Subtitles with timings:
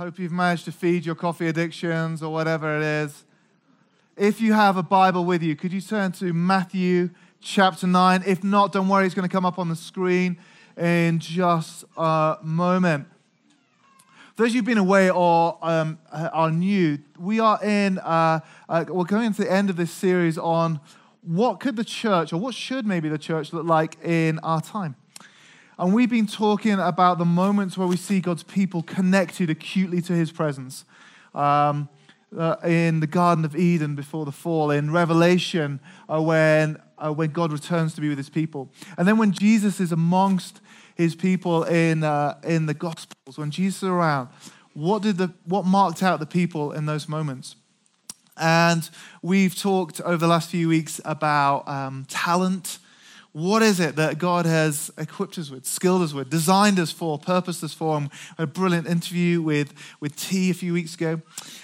[0.00, 3.26] Hope you've managed to feed your coffee addictions or whatever it is.
[4.16, 7.10] If you have a Bible with you, could you turn to Matthew
[7.42, 8.22] chapter 9?
[8.26, 10.38] If not, don't worry, it's going to come up on the screen
[10.74, 13.08] in just a moment.
[14.36, 18.40] Those who've been away or um, are new, we are in, uh,
[18.70, 20.80] uh, we're going to the end of this series on
[21.20, 24.96] what could the church, or what should maybe the church look like in our time.
[25.80, 30.12] And we've been talking about the moments where we see God's people connected acutely to
[30.12, 30.84] his presence.
[31.34, 31.88] Um,
[32.36, 37.30] uh, in the Garden of Eden before the fall, in Revelation, uh, when, uh, when
[37.30, 38.70] God returns to be with his people.
[38.98, 40.60] And then when Jesus is amongst
[40.96, 44.28] his people in, uh, in the Gospels, when Jesus is around,
[44.74, 47.56] what, did the, what marked out the people in those moments?
[48.36, 48.88] And
[49.22, 52.79] we've talked over the last few weeks about um, talent
[53.32, 57.18] what is it that God has equipped us with, skilled us with, designed us for,
[57.18, 57.96] purposed us for?
[57.96, 61.20] And a brilliant interview with, with T a few weeks ago.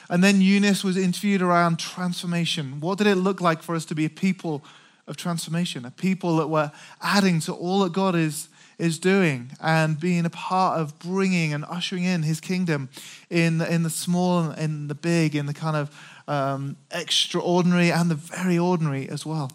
[0.09, 2.81] And then Eunice was interviewed around transformation.
[2.81, 4.63] What did it look like for us to be a people
[5.09, 6.71] of transformation, a people that were
[7.03, 11.65] adding to all that God is, is doing and being a part of bringing and
[11.69, 12.89] ushering in his kingdom
[13.29, 15.91] in, in the small and the big, in the kind of
[16.29, 19.51] um, extraordinary and the very ordinary as well.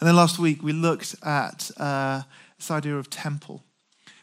[0.00, 2.22] And then last week we looked at uh,
[2.58, 3.62] this idea of temple.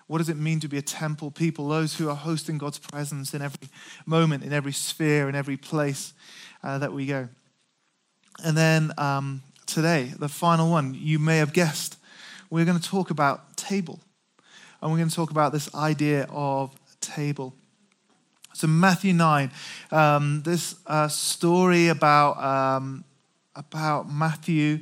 [0.07, 1.69] What does it mean to be a temple people?
[1.69, 3.69] Those who are hosting God's presence in every
[4.05, 6.13] moment, in every sphere, in every place
[6.63, 7.29] uh, that we go.
[8.43, 11.97] And then um, today, the final one, you may have guessed,
[12.49, 13.99] we're going to talk about table.
[14.81, 17.55] And we're going to talk about this idea of table.
[18.53, 19.49] So, Matthew 9,
[19.91, 23.03] um, this uh, story about, um,
[23.55, 24.81] about Matthew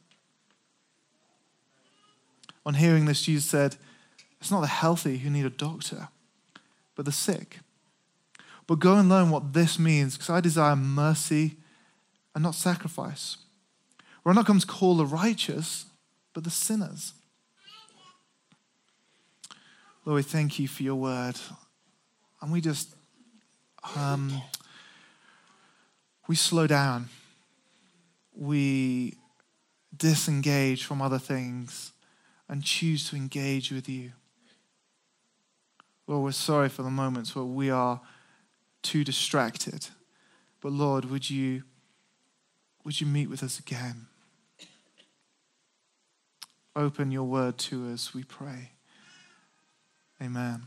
[2.65, 3.75] On hearing this, Jesus said,
[4.39, 6.09] It's not the healthy who need a doctor,
[6.95, 7.59] but the sick.
[8.67, 11.57] But go and learn what this means, because I desire mercy
[12.33, 13.37] and not sacrifice.
[14.25, 15.85] I'm not come to call the righteous,
[16.33, 17.13] but the sinners.
[20.05, 21.35] Lord, we thank you for your word.
[22.41, 22.95] And we just,
[23.95, 24.41] um,
[26.27, 27.09] we slow down.
[28.35, 29.15] We
[29.95, 31.91] disengage from other things
[32.51, 34.11] and choose to engage with you.
[36.05, 38.01] Lord, we're sorry for the moments where we are
[38.81, 39.87] too distracted.
[40.59, 41.63] But Lord, would you,
[42.83, 44.07] would you meet with us again?
[46.75, 48.71] Open your word to us, we pray.
[50.21, 50.63] Amen.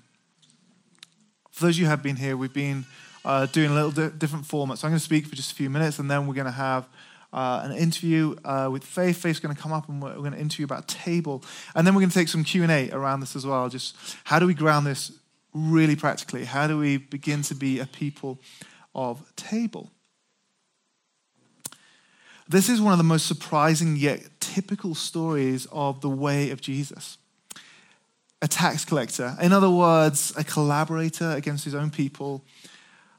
[1.50, 2.86] For those of you who have been here, we've been
[3.26, 4.78] uh, doing a little di- different format.
[4.78, 6.50] So I'm going to speak for just a few minutes, and then we're going to
[6.50, 6.88] have
[7.34, 9.18] uh, an interview uh, with Faith.
[9.18, 11.42] Faith's going to come up and we're, going to interview about table.
[11.74, 13.68] And then we're going to take some Q&A around this as well.
[13.68, 15.12] Just how do we ground this
[15.52, 16.44] really practically?
[16.44, 18.38] How do we begin to be a people
[18.94, 19.90] of table?
[22.48, 27.18] This is one of the most surprising yet typical stories of the way of Jesus.
[28.42, 32.44] A tax collector, in other words, a collaborator against his own people,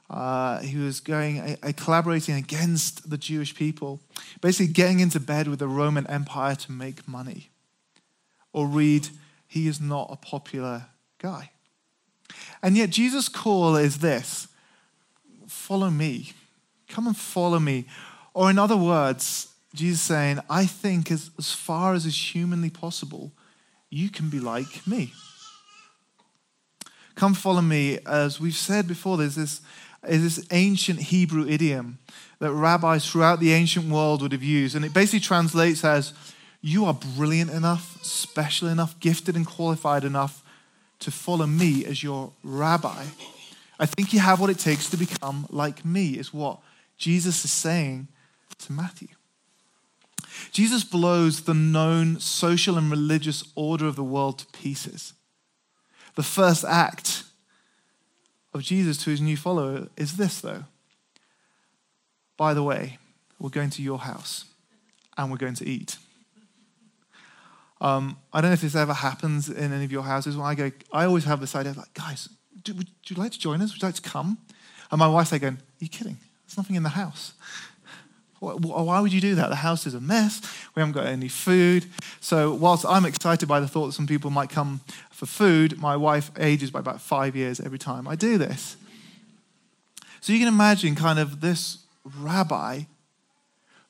[0.08, 4.00] uh, he was going, a collaborating against the Jewish people,
[4.40, 7.50] basically getting into bed with the Roman Empire to make money.
[8.52, 9.08] Or read,
[9.46, 10.86] he is not a popular
[11.18, 11.50] guy.
[12.62, 14.48] And yet, Jesus' call is this
[15.46, 16.32] follow me.
[16.88, 17.86] Come and follow me.
[18.32, 23.32] Or, in other words, Jesus saying, I think as, as far as is humanly possible,
[23.90, 25.12] you can be like me.
[27.14, 27.98] Come follow me.
[28.06, 29.60] As we've said before, there's this
[30.08, 31.98] is this ancient Hebrew idiom
[32.38, 34.76] that rabbis throughout the ancient world would have used.
[34.76, 36.12] And it basically translates as
[36.60, 40.42] You are brilliant enough, special enough, gifted and qualified enough
[41.00, 43.04] to follow me as your rabbi.
[43.78, 46.58] I think you have what it takes to become like me, is what
[46.96, 48.08] Jesus is saying
[48.60, 49.08] to Matthew.
[50.50, 55.12] Jesus blows the known social and religious order of the world to pieces.
[56.14, 57.24] The first act
[58.56, 60.64] of Jesus to his new follower is this, though.
[62.36, 62.98] By the way,
[63.38, 64.44] we're going to your house
[65.16, 65.96] and we're going to eat.
[67.80, 70.36] Um, I don't know if this ever happens in any of your houses.
[70.36, 72.28] When I go, I always have this idea of like, guys,
[72.62, 73.72] do, would you like to join us?
[73.72, 74.38] Would you like to come?
[74.90, 76.18] And my wife's like going, Are you kidding?
[76.46, 77.34] There's nothing in the house.
[78.38, 79.48] Why would you do that?
[79.48, 80.42] The house is a mess.
[80.74, 81.86] We haven't got any food.
[82.20, 84.80] So, whilst I'm excited by the thought that some people might come
[85.10, 88.76] for food, my wife ages by about five years every time I do this.
[90.20, 92.82] So, you can imagine kind of this rabbi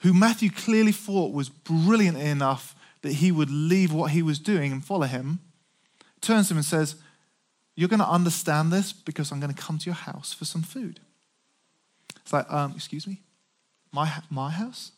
[0.01, 4.71] who Matthew clearly thought was brilliant enough that he would leave what he was doing
[4.71, 5.41] and follow him,
[6.21, 6.97] turns to him and says,
[7.75, 10.63] You're going to understand this because I'm going to come to your house for some
[10.63, 11.01] food.
[12.23, 13.23] It's like, um, Excuse me?
[13.93, 14.93] My, my house?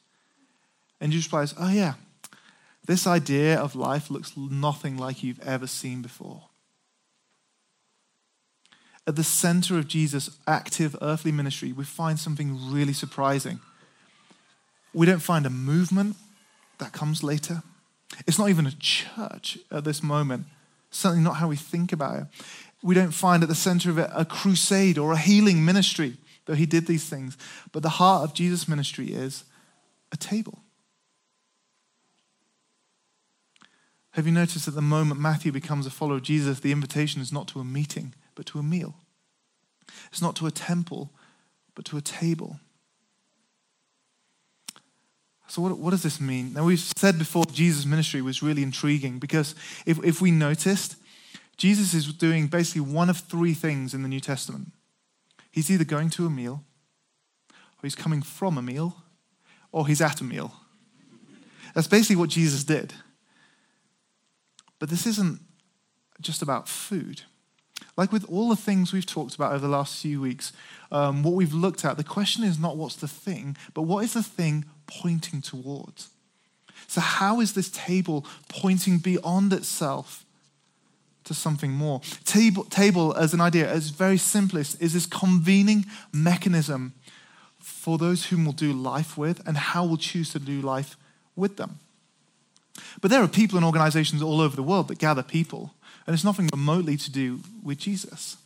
[1.01, 1.95] And Jesus replies, Oh, yeah.
[2.87, 6.45] This idea of life looks nothing like you've ever seen before.
[9.07, 13.61] At the center of Jesus' active earthly ministry, we find something really surprising.
[14.95, 16.17] We don't find a movement
[16.79, 17.63] that comes later.
[18.27, 20.47] It's not even a church at this moment,
[20.91, 22.27] certainly not how we think about it.
[22.83, 26.17] We don't find at the center of it a crusade or a healing ministry
[26.49, 27.37] though he did these things.
[27.73, 29.45] But the heart of Jesus' ministry is
[30.11, 30.63] a table.
[34.13, 37.31] Have you noticed that the moment Matthew becomes a follower of Jesus, the invitation is
[37.31, 38.97] not to a meeting, but to a meal?
[40.11, 41.13] It's not to a temple,
[41.75, 42.59] but to a table.
[45.49, 46.55] So, what, what does this mean?
[46.55, 49.55] Now, we've said before Jesus' ministry was really intriguing because
[49.85, 50.97] if, if we noticed,
[51.59, 54.73] Jesus is doing basically one of three things in the New Testament.
[55.51, 56.65] He's either going to a meal,
[57.51, 58.97] or he's coming from a meal,
[59.73, 60.55] or he's at a meal.
[61.75, 62.95] That's basically what Jesus did.
[64.79, 65.41] But this isn't
[66.21, 67.23] just about food.
[67.97, 70.53] Like with all the things we've talked about over the last few weeks,
[70.91, 74.15] um, what we've looked at, the question is not what's the thing, but what is
[74.15, 76.11] the thing pointing towards?
[76.87, 80.25] So, how is this table pointing beyond itself
[81.29, 82.01] to something more.
[82.25, 86.95] Table, table as an idea, as very simplest, is this convening mechanism
[87.59, 90.97] for those whom we'll do life with and how we'll choose to do life
[91.37, 91.79] with them.
[93.01, 95.75] But there are people and organizations all over the world that gather people,
[96.07, 98.37] and it's nothing remotely to do with Jesus.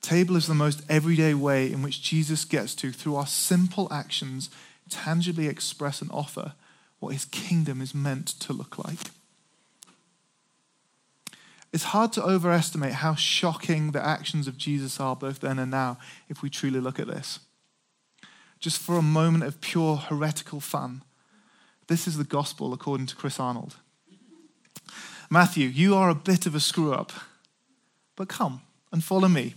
[0.00, 4.50] Table is the most everyday way in which Jesus gets to, through our simple actions,
[4.90, 6.52] tangibly express and offer
[6.98, 9.10] what his kingdom is meant to look like.
[11.74, 15.98] It's hard to overestimate how shocking the actions of Jesus are both then and now
[16.28, 17.40] if we truly look at this.
[18.60, 21.02] Just for a moment of pure heretical fun,
[21.88, 23.74] this is the gospel according to Chris Arnold.
[25.28, 27.10] Matthew, you are a bit of a screw up,
[28.14, 28.62] but come
[28.92, 29.54] and follow me.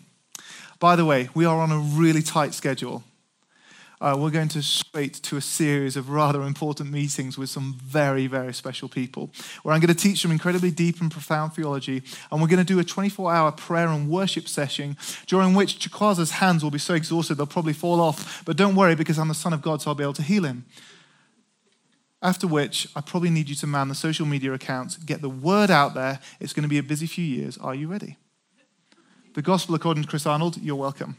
[0.80, 3.04] By the way, we are on a really tight schedule
[4.00, 8.28] uh, we're going to straight to a series of rather important meetings with some very,
[8.28, 9.32] very special people,
[9.64, 12.74] where I'm going to teach them incredibly deep and profound theology, and we're going to
[12.74, 16.94] do a 24 hour prayer and worship session during which Chikwaza's hands will be so
[16.94, 18.44] exhausted they'll probably fall off.
[18.46, 20.44] But don't worry, because I'm the Son of God, so I'll be able to heal
[20.44, 20.66] him.
[22.22, 25.72] After which, I probably need you to man the social media accounts, get the word
[25.72, 26.20] out there.
[26.40, 27.58] It's going to be a busy few years.
[27.58, 28.18] Are you ready?
[29.34, 31.16] The gospel according to Chris Arnold, you're welcome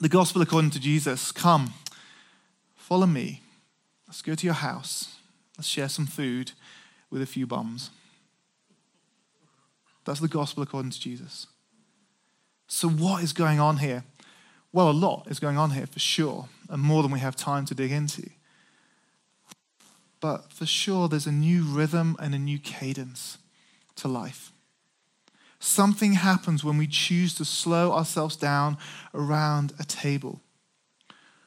[0.00, 1.30] the gospel according to Jesus.
[1.30, 1.74] Come,
[2.74, 3.42] follow me.
[4.08, 5.16] Let's go to your house.
[5.56, 6.52] Let's share some food
[7.10, 7.90] with a few bums.
[10.04, 11.46] That's the gospel according to Jesus.
[12.66, 14.04] So, what is going on here?
[14.72, 17.66] Well, a lot is going on here for sure, and more than we have time
[17.66, 18.30] to dig into.
[20.20, 23.38] But for sure, there's a new rhythm and a new cadence
[23.96, 24.52] to life.
[25.60, 28.78] Something happens when we choose to slow ourselves down
[29.14, 30.40] around a table.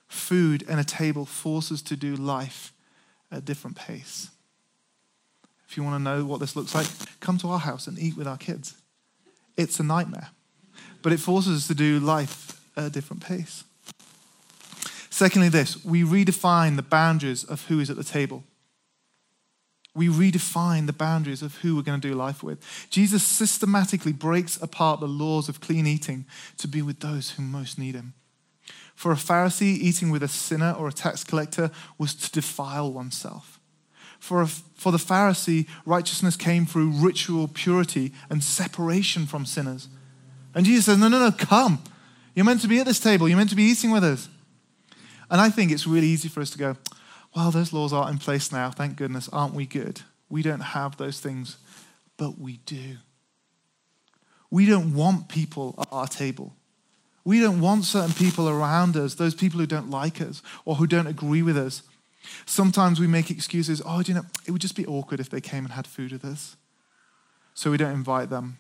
[0.08, 2.72] Food and a table force us to do life
[3.32, 4.30] at a different pace.
[5.68, 6.86] If you want to know what this looks like,
[7.20, 8.76] come to our house and eat with our kids.
[9.58, 10.30] It's a nightmare,
[11.02, 13.64] but it forces us to do life at a different pace.
[15.10, 18.44] Secondly, this we redefine the boundaries of who is at the table
[19.96, 22.88] we redefine the boundaries of who we're going to do life with.
[22.90, 26.26] Jesus systematically breaks apart the laws of clean eating
[26.58, 28.14] to be with those who most need him.
[28.96, 33.60] For a Pharisee, eating with a sinner or a tax collector was to defile oneself.
[34.20, 39.90] For, a, for the Pharisee, righteousness came through ritual purity and separation from sinners.
[40.56, 41.84] And Jesus says, No, no, no, come.
[42.34, 43.28] You're meant to be at this table.
[43.28, 44.30] You're meant to be eating with us.
[45.30, 46.78] And I think it's really easy for us to go,
[47.36, 48.70] well, those laws aren't in place now.
[48.70, 49.30] Thank goodness.
[49.30, 50.02] Aren't we good?
[50.30, 51.58] We don't have those things,
[52.18, 52.98] but we do.
[54.52, 56.56] We don't want people at our table.
[57.26, 60.88] We don't want certain people around us, those people who don't like us or who
[60.88, 61.82] don't agree with us.
[62.46, 63.82] Sometimes we make excuses.
[63.86, 66.12] Oh, do you know, it would just be awkward if they came and had food
[66.12, 66.56] with us.
[67.54, 68.58] So we don't invite them.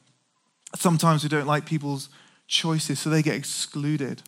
[0.75, 2.09] Sometimes we don't like people's
[2.47, 4.23] choices, so they get excluded.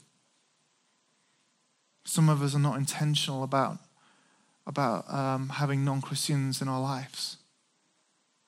[2.03, 3.79] Some of us are not intentional about,
[4.67, 7.37] about um, having non Christians in our lives.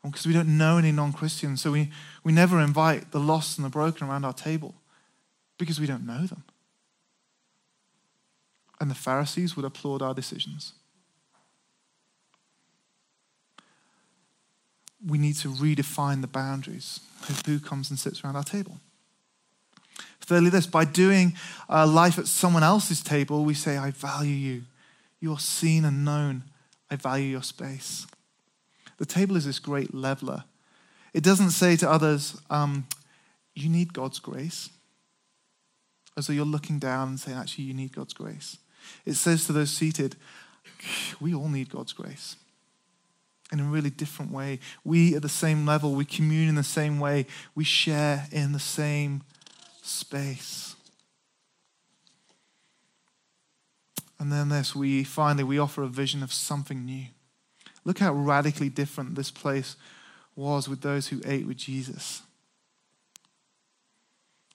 [0.03, 1.91] Because we don't know any non Christians, so we,
[2.23, 4.75] we never invite the lost and the broken around our table
[5.57, 6.43] because we don't know them.
[8.79, 10.73] And the Pharisees would applaud our decisions.
[15.05, 18.79] We need to redefine the boundaries of who comes and sits around our table.
[20.21, 21.35] Thirdly, this by doing
[21.69, 24.63] uh, life at someone else's table, we say, I value you.
[25.19, 26.43] You're seen and known.
[26.89, 28.07] I value your space.
[28.97, 30.43] The table is this great leveler.
[31.13, 32.87] It doesn't say to others, um,
[33.55, 34.69] you need God's grace,
[36.15, 38.57] as though you're looking down and saying, actually, you need God's grace.
[39.05, 40.15] It says to those seated,
[41.19, 42.35] we all need God's grace
[43.51, 44.59] in a really different way.
[44.83, 48.59] We, at the same level, we commune in the same way, we share in the
[48.59, 49.23] same
[49.81, 50.75] space.
[54.19, 57.05] And then this, we finally we offer a vision of something new.
[57.85, 59.75] Look how radically different this place
[60.35, 62.21] was with those who ate with Jesus.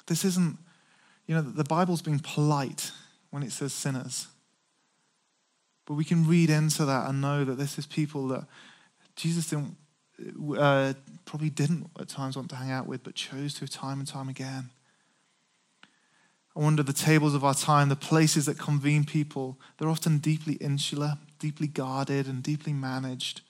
[0.07, 0.59] This isn't,
[1.26, 2.92] you know, the Bible's being polite
[3.31, 4.26] when it says sinners.
[5.87, 8.45] But we can read into that and know that this is people that
[9.16, 9.76] Jesus didn't,
[10.59, 14.07] uh, probably didn't at times want to hang out with, but chose to time and
[14.07, 14.71] time again.
[16.54, 20.54] I wonder the tables of our time, the places that convene people, they're often deeply
[20.54, 23.40] insular, deeply guarded, and deeply managed.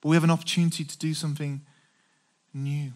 [0.00, 1.62] But we have an opportunity to do something
[2.52, 2.92] new.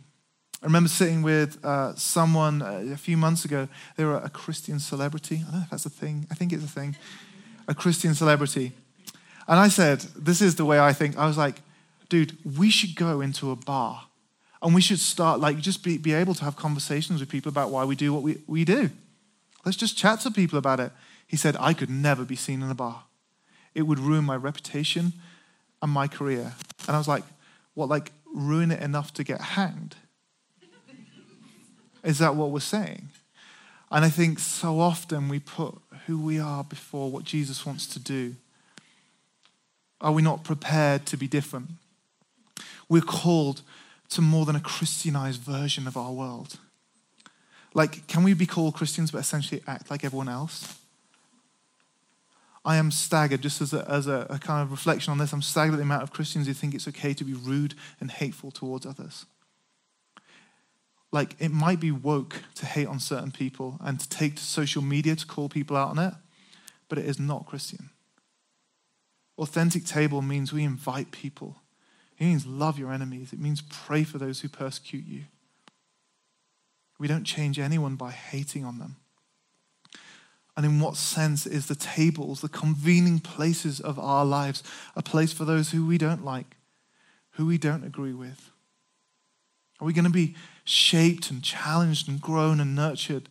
[0.62, 3.68] I remember sitting with uh, someone uh, a few months ago.
[3.96, 5.36] They were a Christian celebrity.
[5.36, 6.26] I don't know if that's a thing.
[6.30, 6.96] I think it's a thing.
[7.68, 8.72] A Christian celebrity.
[9.48, 11.16] And I said, This is the way I think.
[11.16, 11.60] I was like,
[12.08, 14.06] dude, we should go into a bar
[14.62, 17.70] and we should start, like, just be, be able to have conversations with people about
[17.70, 18.90] why we do what we, we do.
[19.66, 20.92] Let's just chat to people about it.
[21.26, 23.02] He said, I could never be seen in a bar.
[23.74, 25.12] It would ruin my reputation
[25.82, 26.54] and my career.
[26.86, 27.24] And I was like,
[27.74, 29.96] what, like ruin it enough to get hanged?
[32.04, 33.08] Is that what we're saying?
[33.90, 35.74] And I think so often we put
[36.06, 38.36] who we are before what Jesus wants to do.
[40.00, 41.70] Are we not prepared to be different?
[42.88, 43.62] We're called
[44.10, 46.60] to more than a Christianized version of our world.
[47.76, 50.78] Like, can we be called Christians but essentially act like everyone else?
[52.64, 55.42] I am staggered, just as, a, as a, a, kind of reflection on this, I'm
[55.42, 58.50] staggered at the amount of Christians who think it's okay to be rude and hateful
[58.50, 59.26] towards others.
[61.12, 64.80] Like, it might be woke to hate on certain people and to take to social
[64.80, 66.14] media to call people out on it,
[66.88, 67.90] but it is not Christian.
[69.36, 71.56] Authentic table means we invite people.
[72.18, 73.34] It means love your enemies.
[73.34, 75.24] It means pray for those who persecute you.
[76.98, 78.96] We don't change anyone by hating on them.
[80.56, 84.62] And in what sense is the tables, the convening places of our lives,
[84.94, 86.56] a place for those who we don't like,
[87.32, 88.50] who we don't agree with?
[89.78, 90.34] Are we going to be
[90.64, 93.28] shaped and challenged and grown and nurtured,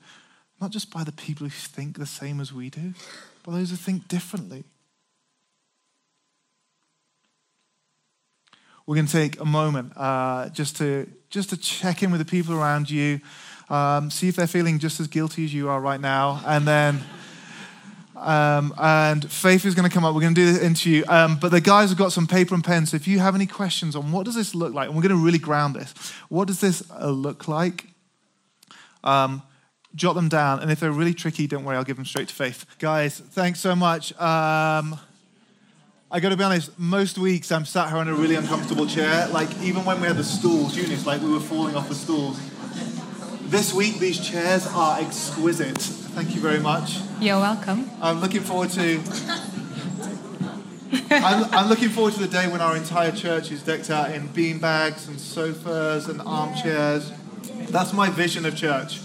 [0.62, 2.94] not just by the people who think the same as we do,
[3.44, 4.64] but those who think differently?
[8.86, 12.26] We're going to take a moment uh, just to just to check in with the
[12.26, 13.20] people around you
[13.70, 17.02] um, see if they're feeling just as guilty as you are right now, and then.
[18.18, 20.16] Um, and Faith is going to come up.
[20.16, 21.04] We're going to do the interview.
[21.10, 22.92] Um, but the guys have got some paper and pens.
[22.92, 25.16] So if you have any questions on what does this look like, and we're going
[25.16, 25.94] to really ground this.
[26.30, 27.88] What does this uh, look like?
[29.04, 29.44] Um,
[29.96, 30.62] jot them down.
[30.62, 32.66] And if they're really tricky, don't worry, I'll give them straight to Faith.
[32.80, 34.12] Guys, thanks so much.
[34.14, 35.00] Um,
[36.12, 39.28] I got to be honest, most weeks I'm sat here in a really uncomfortable chair.
[39.28, 42.40] Like even when we had the stools, Eunice, like we were falling off the stools.
[43.48, 45.78] This week, these chairs are exquisite.
[45.78, 46.98] Thank you very much.
[47.22, 47.92] You're welcome.
[48.02, 49.00] I'm looking forward to.
[51.12, 54.28] I'm, I'm, looking forward to the day when our entire church is decked out in
[54.30, 57.12] bean bags and sofas and armchairs.
[57.70, 59.00] That's my vision of church.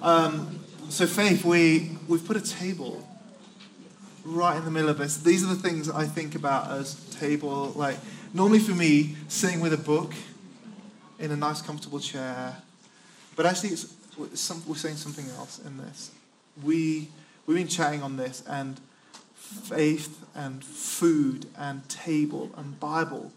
[0.00, 0.58] Um,
[0.88, 3.06] so, Faith, we, we've put a table
[4.24, 5.18] right in the middle of this.
[5.18, 7.74] These are the things I think about as table.
[7.76, 7.98] Like,
[8.32, 10.14] normally for me, sitting with a book
[11.18, 12.56] in a nice, comfortable chair,
[13.36, 13.94] but actually, it's,
[14.34, 16.10] some, we're saying something else in this.
[16.62, 17.08] We,
[17.46, 18.80] we've been chatting on this, and
[19.50, 23.32] faith and food and table and Bible,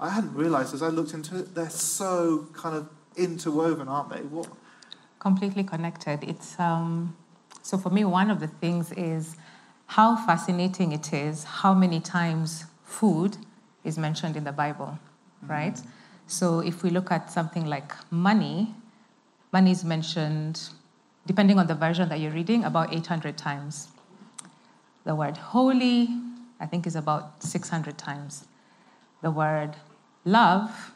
[0.00, 4.20] I hadn't realized as I looked into it, they're so kind of interwoven, aren't they?
[4.20, 4.48] What?
[5.18, 6.22] Completely connected.
[6.22, 7.16] It's um,
[7.62, 9.36] so for me, one of the things is
[9.86, 13.36] how fascinating it is how many times food
[13.84, 14.98] is mentioned in the Bible,
[15.42, 15.74] right?
[15.74, 15.88] Mm-hmm.
[16.26, 18.74] So if we look at something like money,
[19.52, 20.68] Money is mentioned,
[21.26, 23.88] depending on the version that you're reading, about 800 times.
[25.04, 26.08] The word holy,
[26.60, 28.46] I think, is about 600 times.
[29.22, 29.76] The word
[30.24, 30.92] love,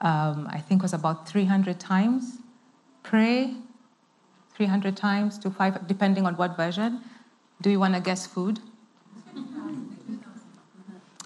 [0.00, 2.38] um, I think, was about 300 times.
[3.02, 3.54] Pray,
[4.54, 7.00] 300 times to five, depending on what version.
[7.60, 8.60] Do you want to guess food?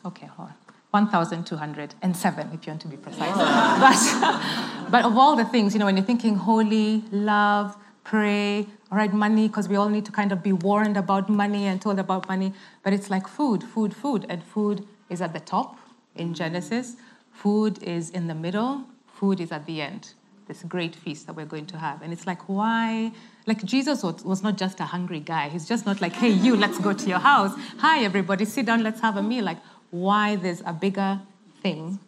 [0.05, 0.68] Okay, hold on.
[0.91, 3.37] 1,207, if you want to be precise.
[3.37, 8.97] but, but of all the things, you know, when you're thinking holy, love, pray, all
[8.97, 11.99] right, money, because we all need to kind of be warned about money and told
[11.99, 12.55] about money.
[12.83, 14.25] But it's like food, food, food.
[14.31, 15.79] And food is at the top
[16.17, 16.97] in Genesis,
[17.33, 20.15] food is in the middle, food is at the end.
[20.47, 22.01] This great feast that we're going to have.
[22.01, 23.13] And it's like, why?
[23.47, 25.51] Like, Jesus was, was not just a hungry guy.
[25.51, 27.53] He's just not like, hey, you, let's go to your house.
[27.81, 29.45] Hi, everybody, sit down, let's have a meal.
[29.45, 29.59] Like,
[29.91, 31.21] why there's a bigger
[31.63, 31.99] thing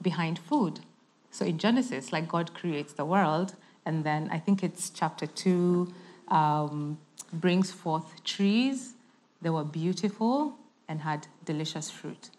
[0.00, 0.80] behind food.
[1.30, 5.92] So in Genesis, like God creates the world, and then I think it's chapter two
[6.28, 6.98] um,
[7.32, 8.94] brings forth trees.
[9.42, 10.54] They were beautiful
[10.88, 12.30] and had delicious fruit.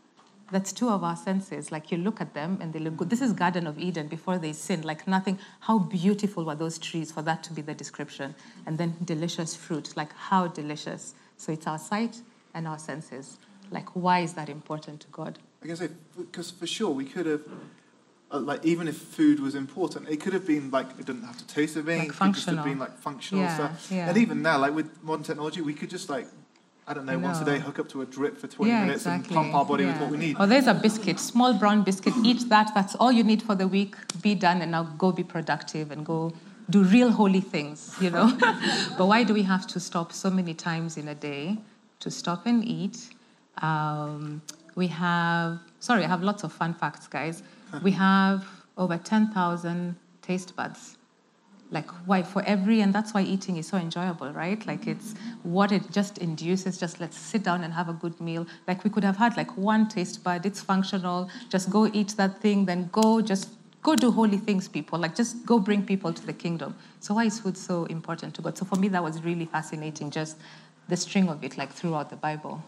[0.52, 1.72] That's two of our senses.
[1.72, 3.10] Like you look at them and they look good.
[3.10, 4.86] This is Garden of Eden before they sinned.
[4.86, 5.40] Like nothing.
[5.62, 8.36] How beautiful were those trees for that to be the description?
[8.66, 9.98] And then delicious fruit.
[9.98, 11.16] Like how delicious.
[11.38, 12.22] So it's our sight
[12.54, 13.38] and our senses.
[13.72, 15.40] Like, why is that important to God?
[15.64, 15.82] I guess
[16.18, 17.42] because for sure we could have,
[18.32, 21.38] uh, like, even if food was important, it could have been like it didn't have
[21.38, 22.10] to taste of anything.
[22.10, 22.60] Like functional.
[22.60, 23.88] It could have been like functional Yeah, stuff.
[23.92, 24.10] yeah.
[24.10, 26.28] And even now, like with modern technology, we could just like,
[26.88, 28.82] I don't know, I once a day hook up to a drip for 20 yeah,
[28.82, 29.36] minutes exactly.
[29.36, 30.38] and pump our body with what we need.
[30.40, 32.14] Oh, there's a biscuit, small brown biscuit.
[32.24, 32.72] Eat that.
[32.76, 33.96] That's all you need for the week.
[34.22, 36.32] Be done, and now go be productive and go
[36.70, 37.96] do real holy things.
[38.00, 38.32] You know.
[38.98, 41.58] but why do we have to stop so many times in a day
[42.02, 43.10] to stop and eat?
[43.62, 44.42] Um,
[44.76, 45.60] we have.
[45.80, 47.44] Sorry, I have lots of fun facts, guys.
[47.84, 48.46] We have
[48.78, 50.98] over 10,000 taste buds.
[51.72, 54.66] Like why for every and that's why eating is so enjoyable right?
[54.68, 56.78] Like it's what it just induces.
[56.78, 58.46] Just let's sit down and have a good meal.
[58.68, 60.46] Like we could have had like one taste bud.
[60.46, 61.30] It's functional.
[61.50, 62.66] Just go eat that thing.
[62.66, 63.50] Then go just
[63.82, 65.00] go do holy things people.
[65.00, 66.76] Like just go bring people to the kingdom.
[67.00, 68.58] So why is food so important to god?
[68.58, 70.38] So for me that was really fascinating just
[70.88, 72.64] the string of it like throughout the bible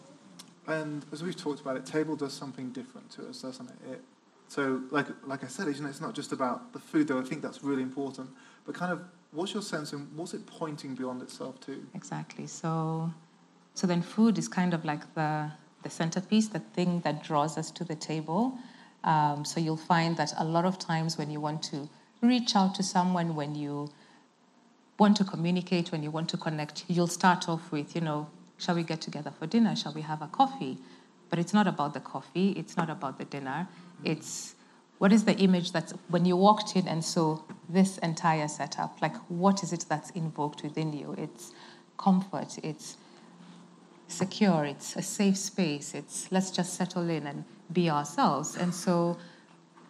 [0.68, 3.92] And as we've talked about it, table does something different to us, doesn't it?
[3.92, 4.02] it
[4.48, 7.18] so, like, like I said, you know, it's not just about the food, though.
[7.18, 8.30] I think that's really important.
[8.64, 9.00] But kind of,
[9.32, 11.86] what's your sense, and what's it pointing beyond itself to?
[11.94, 12.46] Exactly.
[12.46, 13.12] So,
[13.74, 15.50] so then food is kind of like the
[15.82, 18.58] the centerpiece, the thing that draws us to the table.
[19.04, 21.88] Um, so you'll find that a lot of times when you want to
[22.20, 23.88] reach out to someone, when you
[24.98, 28.28] want to communicate, when you want to connect, you'll start off with, you know,
[28.58, 29.74] shall we get together for dinner?
[29.74, 30.78] Shall we have a coffee?
[31.30, 32.50] But it's not about the coffee.
[32.52, 33.68] It's not about the dinner.
[34.04, 34.54] It's
[34.98, 39.00] what is the image that's when you walked in and saw this entire setup?
[39.00, 41.14] Like, what is it that's invoked within you?
[41.16, 41.52] It's
[41.96, 42.58] comfort.
[42.64, 42.96] It's
[44.08, 44.64] secure.
[44.64, 45.94] It's a safe space.
[45.94, 48.56] It's let's just settle in and be ourselves.
[48.56, 49.18] And so,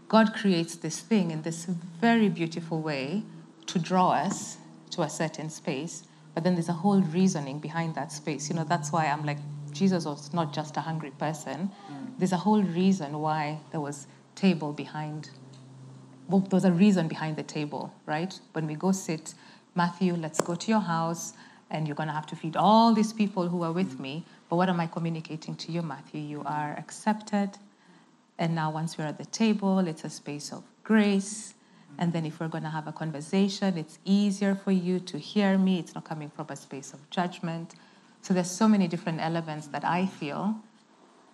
[0.08, 1.66] God creates this thing in this
[2.00, 3.22] very beautiful way
[3.66, 4.58] to draw us
[4.90, 6.02] to a certain space.
[6.38, 8.48] But then there's a whole reasoning behind that space.
[8.48, 9.38] You know, that's why I'm like,
[9.72, 11.68] Jesus was not just a hungry person.
[11.90, 12.16] Mm.
[12.16, 15.30] There's a whole reason why there was table behind.
[16.28, 18.38] Well, there's a reason behind the table, right?
[18.52, 19.34] When we go sit,
[19.74, 21.32] Matthew, let's go to your house,
[21.70, 24.02] and you're going to have to feed all these people who are with mm.
[24.02, 24.24] me.
[24.48, 26.20] But what am I communicating to you, Matthew?
[26.20, 27.50] You are accepted.
[28.38, 31.54] And now, once we're at the table, it's a space of grace.
[31.98, 35.58] And then, if we're going to have a conversation, it's easier for you to hear
[35.58, 35.78] me.
[35.80, 37.74] It's not coming from a space of judgment.
[38.22, 40.56] So, there's so many different elements that I feel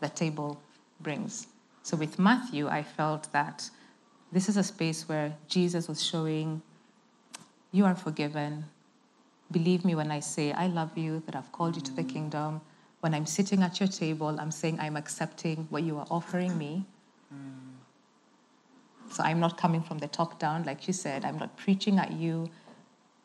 [0.00, 0.60] the table
[1.00, 1.46] brings.
[1.82, 3.68] So, with Matthew, I felt that
[4.32, 6.62] this is a space where Jesus was showing
[7.72, 8.64] you are forgiven.
[9.50, 12.60] Believe me when I say, I love you, that I've called you to the kingdom.
[13.00, 16.86] When I'm sitting at your table, I'm saying I'm accepting what you are offering me.
[19.14, 21.24] So I'm not coming from the top down, like you said.
[21.24, 22.50] I'm not preaching at you.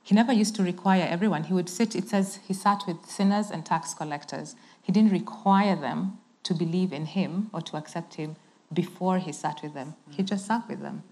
[0.04, 1.46] He never used to require everyone.
[1.46, 4.56] He would sit, it says he sat with sinners and tax collectors.
[4.82, 8.36] He didn't require them to believe in him or to accept him
[8.72, 9.96] before he sat with them.
[10.12, 10.28] He mm.
[10.28, 11.04] just sat with them.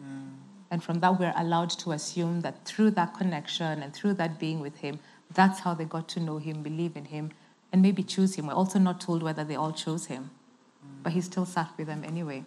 [0.00, 0.34] Mm.
[0.70, 4.60] And from that, we're allowed to assume that through that connection and through that being
[4.60, 4.98] with him,
[5.32, 7.30] that's how they got to know him, believe in him,
[7.72, 8.48] and maybe choose him.
[8.48, 10.30] We're also not told whether they all chose him,
[10.84, 11.02] mm.
[11.04, 12.44] but he still sat with them anyway.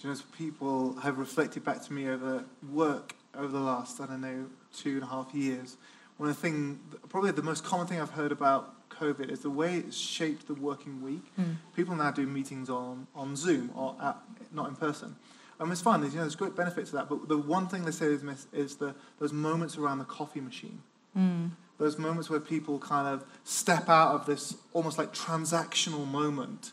[0.00, 4.20] You know, people have reflected back to me over work over the last, I don't
[4.20, 5.76] know, two and a half years,
[6.16, 6.78] one of the things,
[7.08, 10.54] probably the most common thing I've heard about COVID is the way it's shaped the
[10.54, 11.24] working week.
[11.36, 11.52] Hmm.
[11.74, 14.16] People now do meetings on, on Zoom or at,
[14.52, 15.16] not in person.
[15.58, 17.84] And it's fine, there's, you know, there's great benefit to that, but the one thing
[17.84, 20.82] they say is miss is the, those moments around the coffee machine.
[21.14, 21.46] Hmm.
[21.78, 26.72] those moments where people kind of step out of this almost like transactional moment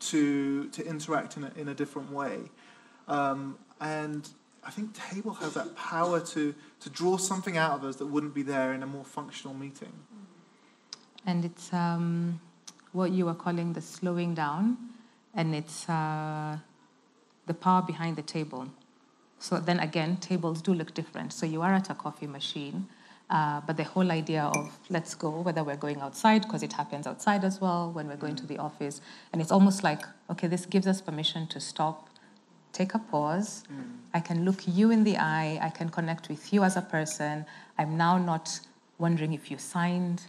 [0.00, 2.38] to, to interact in a, in a different way.
[3.08, 4.28] Um, and
[4.64, 8.34] I think table has that power to, to draw something out of us that wouldn't
[8.34, 9.92] be there in a more functional meeting.
[11.24, 12.40] And it's um,
[12.92, 14.76] what you are calling the slowing down,
[15.34, 16.58] and it's uh,
[17.46, 18.68] the power behind the table.
[19.38, 21.32] So then again, tables do look different.
[21.32, 22.88] So you are at a coffee machine,
[23.28, 27.06] uh, but the whole idea of let's go, whether we're going outside, because it happens
[27.06, 29.00] outside as well when we're going to the office,
[29.32, 32.08] and it's almost like, okay, this gives us permission to stop,
[32.72, 33.64] take a pause.
[33.72, 33.96] Mm.
[34.14, 37.46] I can look you in the eye, I can connect with you as a person.
[37.78, 38.60] I'm now not
[38.98, 40.22] wondering if you signed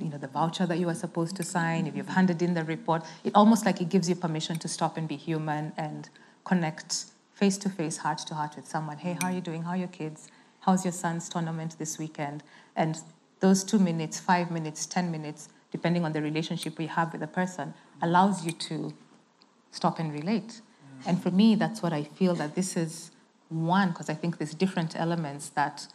[0.00, 2.64] you know the voucher that you were supposed to sign if you've handed in the
[2.64, 6.08] report it almost like it gives you permission to stop and be human and
[6.44, 9.70] connect face to face heart to heart with someone hey how are you doing how
[9.70, 10.28] are your kids
[10.68, 12.42] How's your son's tournament this weekend?
[12.76, 13.00] And
[13.40, 17.26] those two minutes, five minutes, 10 minutes, depending on the relationship we have with the
[17.26, 18.92] person, allows you to
[19.70, 20.60] stop and relate.
[21.06, 23.12] And for me, that's what I feel that this is
[23.48, 25.86] one, because I think there's different elements that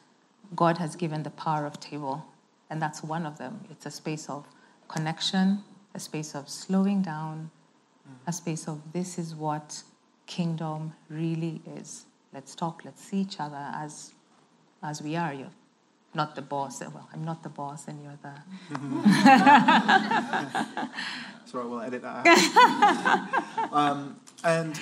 [0.56, 2.26] God has given the power of table.
[2.68, 3.66] And that's one of them.
[3.70, 4.48] It's a space of
[4.88, 7.52] connection, a space of slowing down,
[8.26, 9.84] a space of this is what
[10.26, 12.08] kingdom really is.
[12.34, 14.14] Let's talk, let's see each other as
[14.84, 15.34] as we are.
[15.34, 15.52] You're
[16.13, 16.82] not the boss.
[16.82, 18.34] Well, I'm not the boss, and you're the.
[21.46, 23.74] Sorry, we'll edit that out.
[23.74, 24.80] um, and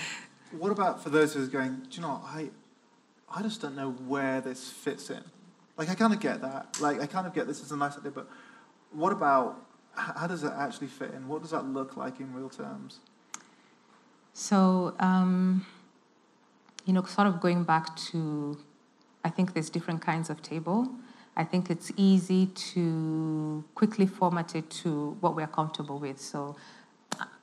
[0.57, 1.83] what about for those who are going?
[1.89, 2.09] Do you know?
[2.09, 2.23] What?
[2.25, 2.49] I,
[3.33, 5.23] I just don't know where this fits in.
[5.77, 6.79] Like I kind of get that.
[6.81, 8.27] Like I kind of get this is a nice idea, but
[8.91, 11.27] what about how does it actually fit in?
[11.27, 12.99] What does that look like in real terms?
[14.33, 15.65] So, um,
[16.85, 18.57] you know, sort of going back to
[19.23, 20.89] I think there's different kinds of table.
[21.35, 26.19] I think it's easy to quickly format it to what we're comfortable with.
[26.19, 26.55] So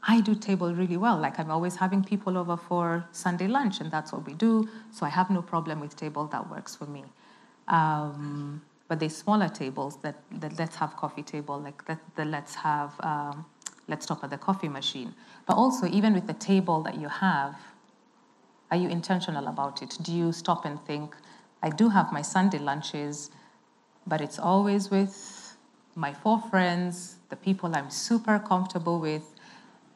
[0.03, 1.19] I do table really well.
[1.19, 4.69] Like I'm always having people over for Sunday lunch, and that's what we do.
[4.91, 6.27] So I have no problem with table.
[6.27, 7.05] That works for me.
[7.69, 12.55] Um, but there's smaller tables that, that let's have coffee table, like that, the let's
[12.55, 13.45] have um,
[13.87, 15.15] let's stop at the coffee machine.
[15.47, 17.57] But also, even with the table that you have,
[18.71, 19.99] are you intentional about it?
[20.03, 21.15] Do you stop and think?
[21.63, 23.31] I do have my Sunday lunches,
[24.07, 25.57] but it's always with
[25.95, 29.35] my four friends, the people I'm super comfortable with.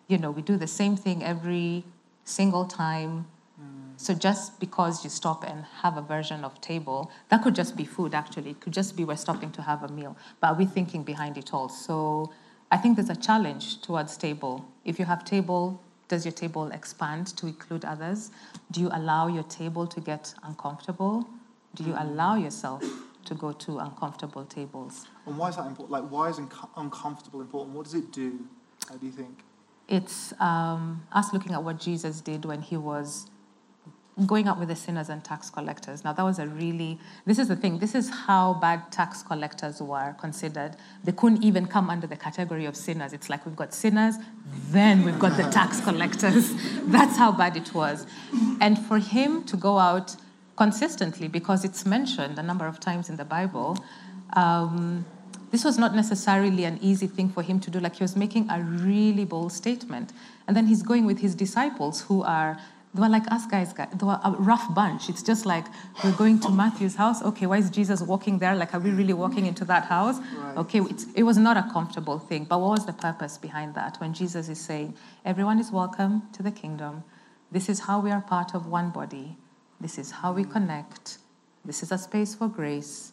[0.09, 1.85] You know, we do the same thing every
[2.25, 3.27] single time.
[3.61, 3.92] Mm.
[3.96, 7.85] So just because you stop and have a version of table, that could just be
[7.85, 8.51] food actually.
[8.51, 10.16] It could just be we're stopping to have a meal.
[10.40, 11.68] But are we thinking behind it all?
[11.68, 12.33] So
[12.70, 14.66] I think there's a challenge towards table.
[14.85, 18.33] If you have table, does your table expand to include others?
[18.70, 21.29] Do you allow your table to get uncomfortable?
[21.74, 22.85] Do you allow yourself
[23.24, 25.06] to go to uncomfortable tables?
[25.26, 25.90] And why is that important?
[25.90, 26.38] Like, why is
[26.76, 27.74] uncomfortable important?
[27.76, 28.40] What does it do?
[28.88, 29.42] How do you think?
[29.88, 33.26] It's um, us looking at what Jesus did when he was
[34.26, 36.04] going out with the sinners and tax collectors.
[36.04, 39.80] Now, that was a really, this is the thing, this is how bad tax collectors
[39.80, 40.76] were considered.
[41.02, 43.14] They couldn't even come under the category of sinners.
[43.14, 44.16] It's like we've got sinners,
[44.68, 46.52] then we've got the tax collectors.
[46.85, 48.06] That's how bad it was.
[48.61, 50.16] And for him to go out
[50.64, 53.70] consistently because it's mentioned a number of times in the Bible.
[54.35, 55.05] Um,
[55.51, 57.79] this was not necessarily an easy thing for him to do.
[57.81, 60.12] Like he was making a really bold statement.
[60.46, 62.53] And then he's going with his disciples who are,
[62.94, 65.09] they were like us guys, they were a rough bunch.
[65.09, 65.66] It's just like,
[66.05, 67.18] we're going to Matthew's house.
[67.31, 68.55] Okay, why is Jesus walking there?
[68.55, 70.18] Like, are we really walking into that house?
[70.20, 70.57] Right.
[70.59, 70.81] Okay,
[71.16, 72.44] it was not a comfortable thing.
[72.44, 73.96] But what was the purpose behind that?
[74.01, 74.94] When Jesus is saying,
[75.25, 77.03] everyone is welcome to the kingdom.
[77.51, 79.37] This is how we are part of one body.
[79.83, 81.18] This is how we connect.
[81.64, 83.12] This is a space for grace.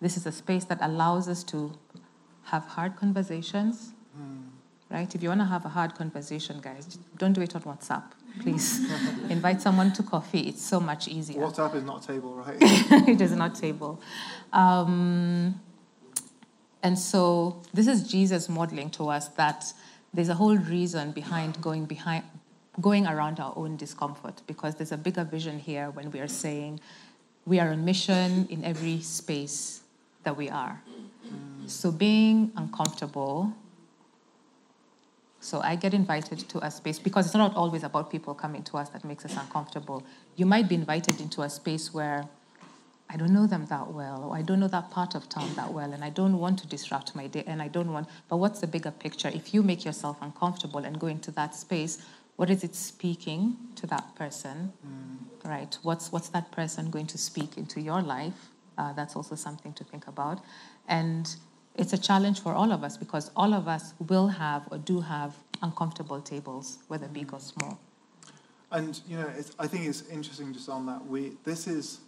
[0.00, 1.72] This is a space that allows us to
[2.46, 3.92] have hard conversations.
[4.20, 4.48] Mm.
[4.90, 5.14] Right?
[5.14, 8.04] If you want to have a hard conversation, guys, don't do it on WhatsApp.
[8.40, 8.84] Please
[9.30, 10.40] invite someone to coffee.
[10.40, 11.40] It's so much easier.
[11.40, 12.56] WhatsApp is not table, right?
[12.60, 14.00] it is not table.
[14.52, 15.60] Um,
[16.82, 19.72] and so this is Jesus modeling to us that
[20.12, 22.24] there's a whole reason behind going behind
[22.80, 26.80] going around our own discomfort because there's a bigger vision here when we are saying
[27.44, 29.82] we are on mission in every space
[30.24, 30.82] that we are.
[31.66, 33.52] So being uncomfortable.
[35.40, 38.78] So I get invited to a space because it's not always about people coming to
[38.78, 40.02] us that makes us uncomfortable.
[40.34, 42.28] You might be invited into a space where
[43.08, 45.72] I don't know them that well, or I don't know that part of town that
[45.72, 48.08] well, and I don't want to disrupt my day, and I don't want.
[48.28, 49.28] But what's the bigger picture?
[49.28, 52.04] If you make yourself uncomfortable and go into that space,
[52.36, 55.48] what is it speaking to that person mm.
[55.50, 59.72] right what's what's that person going to speak into your life uh, that's also something
[59.72, 60.40] to think about
[60.88, 61.34] And
[61.74, 65.00] it's a challenge for all of us because all of us will have or do
[65.00, 67.78] have uncomfortable tables, whether big or small.
[68.70, 71.06] And you know, it's, I think it's interesting just on that.
[71.06, 72.00] We this is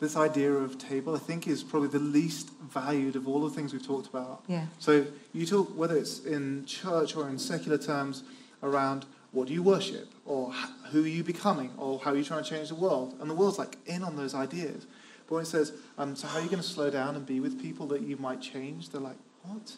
[0.00, 1.14] this idea of table.
[1.14, 4.42] I think is probably the least valued of all the things we've talked about.
[4.46, 4.66] Yeah.
[4.78, 8.22] So you talk whether it's in church or in secular terms
[8.62, 10.50] around what do you worship or
[10.90, 13.34] who are you becoming or how are you trying to change the world, and the
[13.34, 14.86] world's like in on those ideas.
[15.28, 17.38] But when it says, um, so how are you going to slow down and be
[17.38, 18.88] with people that you might change?
[18.88, 19.76] They're like, what?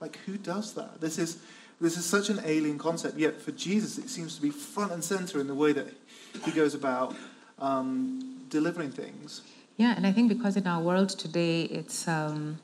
[0.00, 1.00] Like who does that?
[1.00, 1.42] This is
[1.80, 3.18] this is such an alien concept.
[3.18, 5.88] Yet for Jesus, it seems to be front and center in the way that
[6.44, 7.16] he goes about
[7.58, 9.42] um, delivering things.
[9.76, 12.58] Yeah, and I think because in our world today, it's um,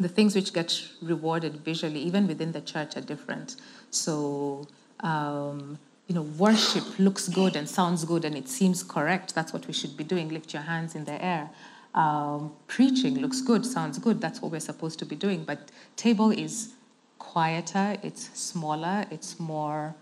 [0.00, 3.56] the things which get rewarded visually, even within the church, are different.
[3.90, 4.66] So,
[5.02, 9.34] um, you know, worship looks good and sounds good and it seems correct.
[9.34, 10.28] That's what we should be doing.
[10.28, 11.50] Lift your hands in the air.
[11.94, 14.20] Um, preaching looks good, sounds good.
[14.20, 15.44] That's what we're supposed to be doing.
[15.44, 16.72] But table is
[17.18, 19.94] quieter, it's smaller, it's more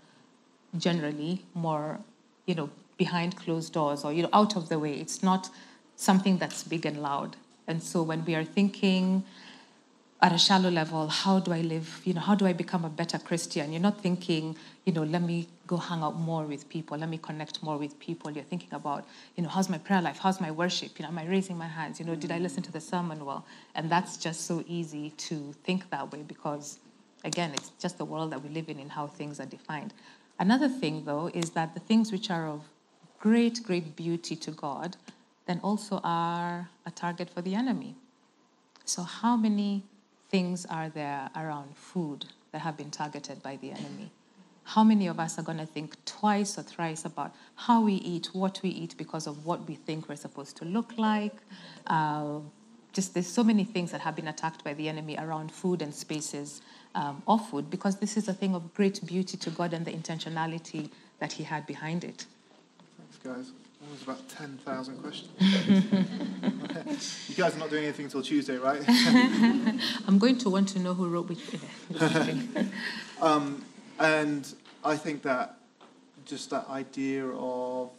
[0.77, 1.99] generally more,
[2.45, 4.93] you know, behind closed doors or you know out of the way.
[4.93, 5.49] It's not
[5.95, 7.35] something that's big and loud.
[7.67, 9.23] And so when we are thinking
[10.23, 12.01] at a shallow level, how do I live?
[12.03, 13.71] You know, how do I become a better Christian?
[13.71, 14.55] You're not thinking,
[14.85, 17.99] you know, let me go hang out more with people, let me connect more with
[17.99, 18.29] people.
[18.29, 19.05] You're thinking about,
[19.35, 20.19] you know, how's my prayer life?
[20.19, 20.99] How's my worship?
[20.99, 21.99] You know, am I raising my hands?
[21.99, 22.43] You know, did I mm.
[22.43, 23.45] listen to the sermon well?
[23.73, 26.77] And that's just so easy to think that way because,
[27.23, 29.91] again, it's just the world that we live in and how things are defined.
[30.37, 32.61] Another thing, though, is that the things which are of
[33.19, 34.97] great, great beauty to God
[35.47, 37.95] then also are a target for the enemy.
[38.85, 39.83] So, how many
[40.31, 44.11] things are there around food that have been targeted by the enemy?
[44.63, 48.29] How many of us are going to think twice or thrice about how we eat,
[48.31, 51.35] what we eat, because of what we think we're supposed to look like?
[51.87, 52.39] Uh,
[52.93, 55.93] just there's so many things that have been attacked by the enemy around food and
[55.93, 56.61] spaces
[56.95, 59.91] um, of food because this is a thing of great beauty to God and the
[59.91, 60.89] intentionality
[61.19, 62.25] that He had behind it.
[62.97, 63.51] Thanks, guys.
[63.81, 65.29] That was about 10,000 questions.
[67.29, 68.79] you guys are not doing anything until Tuesday, right?
[70.07, 71.39] I'm going to want to know who wrote which.
[73.21, 73.65] um,
[73.99, 74.53] and
[74.85, 75.57] I think that
[76.25, 77.89] just that idea of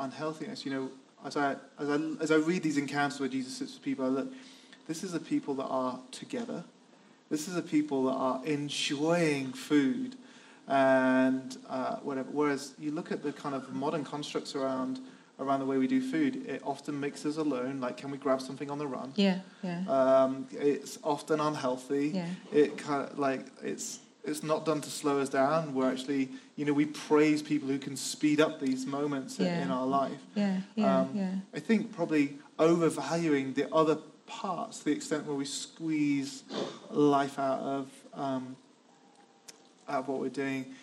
[0.00, 0.90] unhealthiness, you know,
[1.22, 4.08] as I, as I, as I read these encounters where Jesus sits with people, I
[4.08, 4.32] look,
[4.88, 6.64] this is a people that are together.
[7.28, 10.16] This is a people that are enjoying food
[10.66, 12.30] and uh, whatever.
[12.30, 15.00] Whereas you look at the kind of modern constructs around
[15.38, 17.80] around the way we do food, it often makes us alone.
[17.80, 19.12] Like, can we grab something on the run?
[19.16, 19.82] Yeah, yeah.
[19.88, 22.08] Um, it's often unhealthy.
[22.14, 22.28] Yeah.
[22.52, 25.72] It kind of like it's it's not done to slow us down.
[25.72, 29.62] We're actually, you know, we praise people who can speed up these moments Yeah.
[29.62, 30.18] in our life.
[30.34, 31.30] Yeah, yeah, Um, yeah.
[31.54, 36.42] I think probably overvaluing the other parts to the extent where we squeeze
[36.90, 38.56] life out of um,
[39.88, 40.74] out of what we're doing.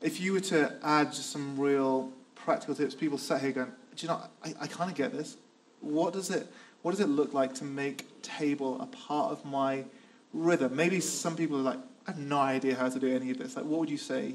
[0.00, 4.06] If you were to add just some real practical tips, people sat here going, "Do
[4.06, 4.22] you know?
[4.44, 5.36] I, I kind of get this.
[5.80, 6.46] What does it
[6.82, 9.84] What does it look like to make table a part of my
[10.32, 13.38] rhythm?" Maybe some people are like, "I have no idea how to do any of
[13.38, 14.34] this." Like, what would you say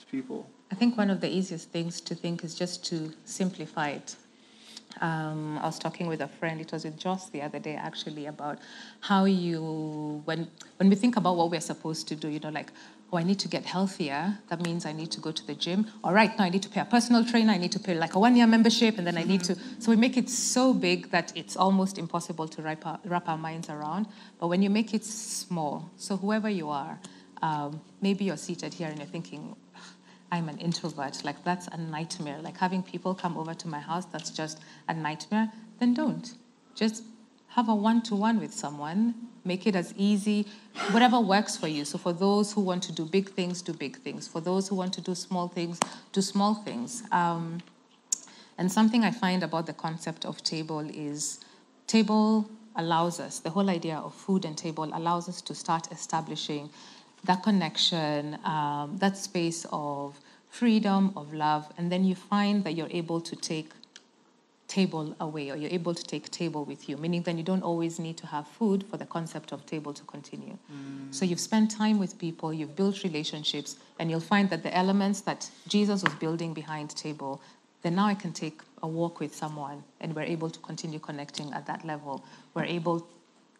[0.00, 0.46] to people?
[0.72, 4.16] I think one of the easiest things to think is just to simplify it.
[5.00, 8.26] Um, I was talking with a friend, it was with Joss the other day actually,
[8.26, 8.58] about
[9.00, 10.48] how you, when,
[10.78, 12.70] when we think about what we're supposed to do, you know, like,
[13.12, 15.86] oh, I need to get healthier, that means I need to go to the gym.
[16.02, 18.14] All right, now I need to pay a personal trainer, I need to pay like
[18.14, 19.56] a one year membership, and then I need to.
[19.78, 23.38] So we make it so big that it's almost impossible to wrap our, wrap our
[23.38, 24.06] minds around.
[24.40, 26.98] But when you make it small, so whoever you are,
[27.42, 29.54] um, maybe you're seated here and you're thinking,
[30.32, 31.22] I'm an introvert.
[31.24, 32.40] Like, that's a nightmare.
[32.42, 35.52] Like, having people come over to my house, that's just a nightmare.
[35.78, 36.34] Then don't.
[36.74, 37.04] Just
[37.48, 39.14] have a one to one with someone.
[39.44, 40.46] Make it as easy,
[40.90, 41.84] whatever works for you.
[41.84, 44.26] So, for those who want to do big things, do big things.
[44.26, 45.78] For those who want to do small things,
[46.12, 47.02] do small things.
[47.12, 47.62] Um,
[48.56, 51.40] and something I find about the concept of table is
[51.86, 56.70] table allows us, the whole idea of food and table allows us to start establishing
[57.24, 60.18] that connection, um, that space of
[60.50, 63.70] freedom, of love, and then you find that you're able to take
[64.66, 67.98] table away or you're able to take table with you, meaning then you don't always
[67.98, 70.56] need to have food for the concept of table to continue.
[71.10, 75.20] So you've spent time with people, you've built relationships, and you'll find that the elements
[75.22, 77.40] that Jesus was building behind table,
[77.82, 81.52] then now I can take a walk with someone and we're able to continue connecting
[81.52, 82.24] at that level.
[82.54, 83.06] We're able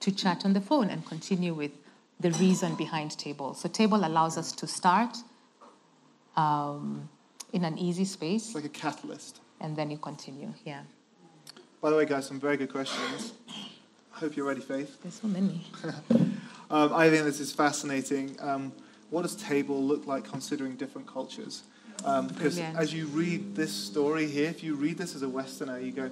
[0.01, 1.71] to chat on the phone and continue with
[2.19, 3.55] the reason behind table.
[3.55, 5.17] So table allows us to start
[6.37, 7.09] um,
[7.53, 9.41] in an easy space It's like a catalyst.
[9.61, 10.53] and then you continue.
[10.65, 10.83] Yeah.
[11.85, 13.35] By the way, guys, some very good questions.
[14.17, 15.03] I hope you're ready, Faith.
[15.03, 15.61] There's so many.
[16.71, 18.37] Um, I think this is fascinating.
[18.41, 18.73] Um,
[19.11, 21.63] what does table look like considering different cultures?
[22.07, 22.79] Um, because Brilliant.
[22.79, 26.11] as you read this story here, if you read this as a Westerner, you go,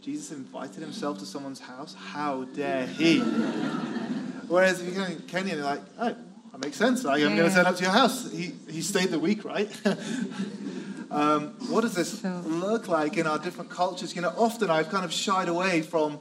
[0.00, 1.94] Jesus invited himself to someone's house?
[1.94, 3.18] How dare he?
[4.48, 6.14] Whereas if you're in Kenya, you're like, oh,
[6.52, 7.04] that makes sense.
[7.04, 7.48] I am going Yeah.
[7.48, 8.30] to turn up to your house.
[8.30, 9.68] He, he stayed the week, right?
[11.12, 14.14] um, what does this So- look like in our different cultures?
[14.16, 16.18] You know, often I've kind of shied away from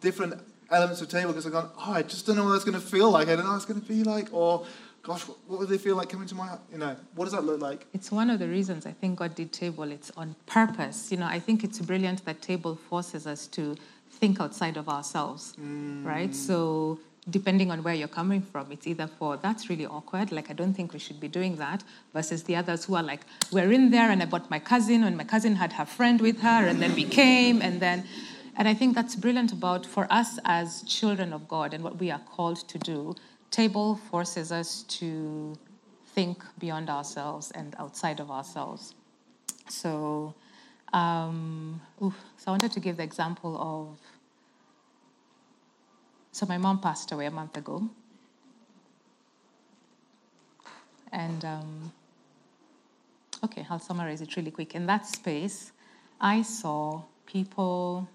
[0.00, 0.34] different
[0.70, 2.86] elements of table because I've gone, oh, I just don't know what that's going to
[2.86, 3.28] feel like.
[3.28, 4.28] I don't know what it's going to be like.
[4.32, 4.64] Or,
[5.02, 6.58] gosh, what, what would they feel like coming to my?
[6.72, 7.86] You know, what does that look like?
[7.94, 9.84] It's one of the reasons I think God did table.
[9.90, 11.10] It's on purpose.
[11.10, 13.76] You know, I think it's brilliant that table forces us to
[14.10, 15.54] think outside of ourselves,
[16.02, 16.34] right?
[16.34, 20.52] So depending on where you're coming from, it's either for that's really awkward, like I
[20.52, 23.90] don't think we should be doing that, versus the others who are like, we're in
[23.90, 26.80] there and I brought my cousin, and my cousin had her friend with her, and
[26.80, 28.04] then we came, and then
[28.58, 32.10] and I think that's brilliant about for us as children of God and what we
[32.10, 33.14] are called to do.
[33.50, 35.54] Table forces us to
[36.14, 38.94] think beyond ourselves and outside of ourselves.
[39.68, 40.34] So,
[40.94, 43.98] um, oof, so I wanted to give the example of.
[46.36, 47.88] So my mom passed away a month ago,
[51.10, 51.92] and um,
[53.42, 54.74] okay, I'll summarize it really quick.
[54.74, 55.72] In that space,
[56.20, 58.06] I saw people.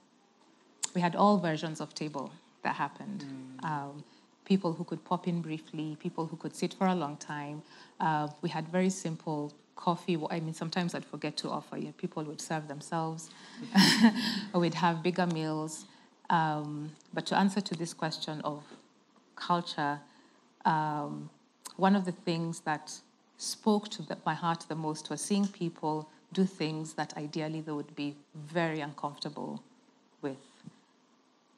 [0.94, 2.32] We had all versions of table
[2.62, 3.26] that happened.
[3.64, 4.04] Um,
[4.46, 7.64] people who could pop in briefly, people who could sit for a long time.
[8.00, 10.20] Uh, we had very simple coffee.
[10.30, 11.76] I mean, sometimes I'd forget to offer.
[11.76, 13.32] You know, people would serve themselves,
[14.54, 15.86] or we'd have bigger meals.
[16.32, 18.64] Um, but to answer to this question of
[19.36, 20.00] culture,
[20.66, 21.30] um,
[21.76, 22.92] one of the things that
[23.38, 27.74] spoke to the, my heart the most was seeing people do things that ideally they
[27.74, 29.62] would be very uncomfortable
[30.22, 30.38] with.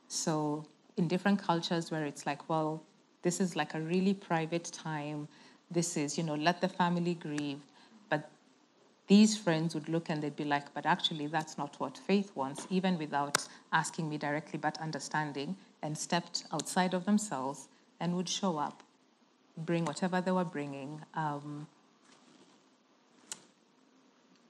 [0.07, 0.65] So,
[0.97, 2.81] in different cultures where it's like, well,
[3.21, 5.27] this is like a really private time,
[5.69, 7.59] this is, you know, let the family grieve.
[9.07, 12.65] These friends would look and they'd be like, but actually, that's not what faith wants,
[12.69, 17.67] even without asking me directly, but understanding, and stepped outside of themselves
[17.99, 18.81] and would show up,
[19.57, 21.01] bring whatever they were bringing.
[21.15, 21.67] Um,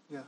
[0.09, 0.21] Yeah.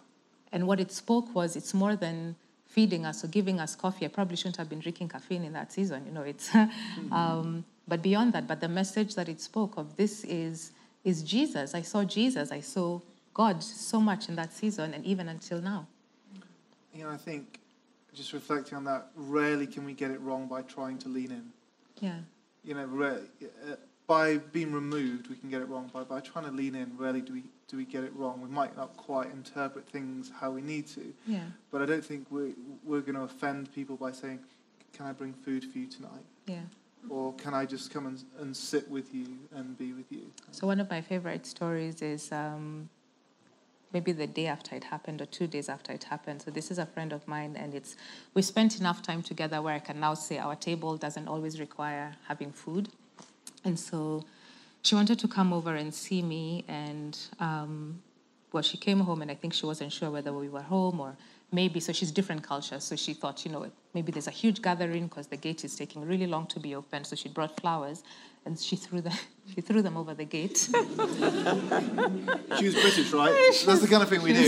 [0.51, 2.35] and what it spoke was it's more than
[2.65, 4.05] feeding us or giving us coffee.
[4.05, 6.23] I probably shouldn't have been drinking caffeine in that season, you know.
[6.23, 6.49] It's,
[7.11, 10.71] um, but beyond that, but the message that it spoke of this is
[11.03, 11.75] is Jesus.
[11.75, 12.51] I saw Jesus.
[12.51, 12.99] I saw
[13.35, 15.87] God so much in that season, and even until now.
[16.93, 17.59] You know, I think
[18.13, 21.51] just reflecting on that, rarely can we get it wrong by trying to lean in.
[21.99, 22.19] Yeah,
[22.63, 23.75] You know, rare, uh,
[24.07, 25.89] by being removed, we can get it wrong.
[25.93, 28.41] By by trying to lean in, rarely do we do we get it wrong.
[28.41, 32.27] We might not quite interpret things how we need to, yeah, but I don't think
[32.29, 34.39] we're we're going to offend people by saying,
[34.93, 36.61] "Can I bring food for you tonight?" yeah.
[37.09, 40.67] or "Can I just come and, and sit with you and be with you?" So
[40.67, 42.89] one of my favorite stories is um,
[43.95, 46.41] maybe the day after it happened or two days after it happened.
[46.41, 47.95] So this is a friend of mine, and it's
[48.35, 52.07] we spent enough time together where I can now say our table doesn't always require
[52.27, 52.89] having food,
[53.63, 53.99] and so
[54.85, 58.01] she wanted to come over and see me, and um,
[58.51, 61.11] well, she came home, and I think she wasn't sure whether we were home or
[61.59, 63.65] maybe so she's different culture so she thought you know
[63.95, 67.05] maybe there's a huge gathering because the gate is taking really long to be opened
[67.07, 68.03] so she brought flowers
[68.45, 69.17] and she threw them
[69.53, 70.57] she threw them over the gate
[72.57, 73.33] She was British, right?
[73.65, 74.45] That's the kind of thing we do.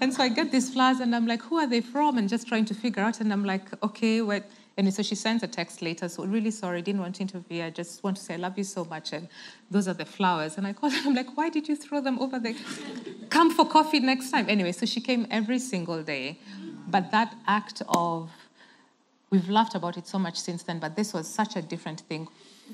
[0.00, 2.16] And so I get these flowers and I'm like, who are they from?
[2.16, 3.20] And just trying to figure out.
[3.20, 4.44] And I'm like, okay, what?
[4.78, 6.08] And so she sends a text later.
[6.08, 7.66] So really sorry, didn't want to interfere.
[7.66, 9.12] I just want to say I love you so much.
[9.12, 9.28] And
[9.70, 10.56] those are the flowers.
[10.56, 11.02] And I called her.
[11.04, 12.56] I'm like, why did you throw them over the?
[13.30, 14.48] Come for coffee next time.
[14.48, 16.38] Anyway, so she came every single day.
[16.88, 18.30] But that act of
[19.30, 22.26] we've laughed about it so much since then, but this was such a different thing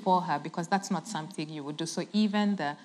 [0.03, 1.85] for her because that's not something you would do.
[1.85, 2.75] So even the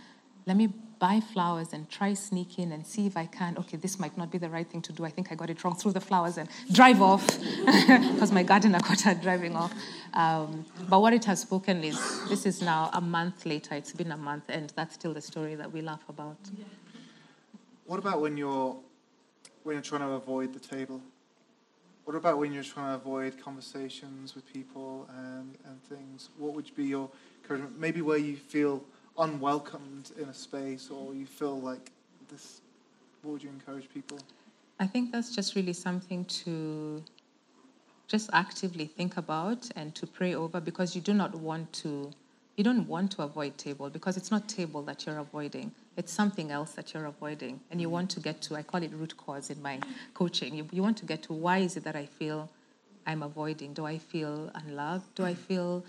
[0.47, 3.57] let me buy flowers and try sneak in and see if I can.
[3.59, 5.05] Okay, this might not be the right thing to do.
[5.05, 5.75] I think I got it wrong.
[5.75, 7.27] Throw the flowers and drive off
[7.67, 9.73] because my gardener caught her driving off.
[10.15, 13.75] Um, but what it has spoken is this is now a month later.
[13.75, 16.39] It's been a month, and that's still the story that we laugh about.
[17.87, 18.77] What about when you're
[19.65, 21.01] when you're trying to avoid the table?
[22.05, 26.31] What about when you're trying to avoid conversations with people and, and things?
[26.37, 27.09] What would be your
[27.43, 27.79] encouragement?
[27.79, 28.83] Maybe where you feel
[29.19, 31.91] unwelcomed in a space or you feel like
[32.29, 32.61] this
[33.23, 34.19] what would you encourage people?
[34.81, 37.03] I think that's just really something to
[38.09, 42.11] just actively think about and to pray over because you do not want to
[42.57, 46.51] you don't want to avoid table because it's not table that you're avoiding it's something
[46.51, 49.51] else that you're avoiding and you want to get to i call it root cause
[49.51, 49.79] in my
[50.15, 52.49] coaching you, you want to get to why is it that i feel
[53.07, 53.73] I'm avoiding?
[53.73, 55.15] Do I feel unloved?
[55.15, 55.85] Do I feel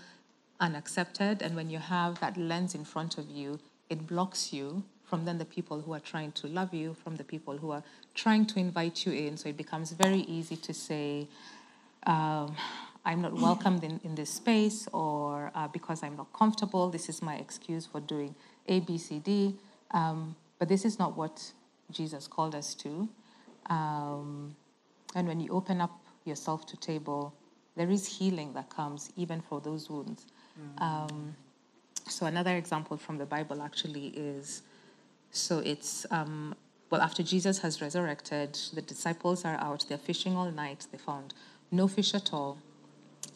[0.60, 1.42] unaccepted?
[1.42, 5.38] And when you have that lens in front of you, it blocks you from then
[5.38, 7.82] the people who are trying to love you, from the people who are
[8.14, 9.36] trying to invite you in.
[9.36, 11.28] So it becomes very easy to say,
[12.06, 12.56] um,
[13.04, 17.20] I'm not welcomed in, in this space, or uh, because I'm not comfortable, this is
[17.20, 18.34] my excuse for doing
[18.66, 19.54] A, B, C, D.
[19.94, 21.52] Um, but this is not what
[21.90, 23.08] Jesus called us to.
[23.70, 24.54] Um,
[25.14, 27.32] and when you open up yourself to table,
[27.76, 30.26] there is healing that comes even for those wounds.
[30.60, 30.82] Mm.
[30.82, 31.36] Um,
[32.08, 34.62] so another example from the Bible actually is,
[35.30, 36.54] so it's um,
[36.90, 39.86] well after Jesus has resurrected, the disciples are out.
[39.88, 40.86] They're fishing all night.
[40.92, 41.34] They found
[41.70, 42.58] no fish at all.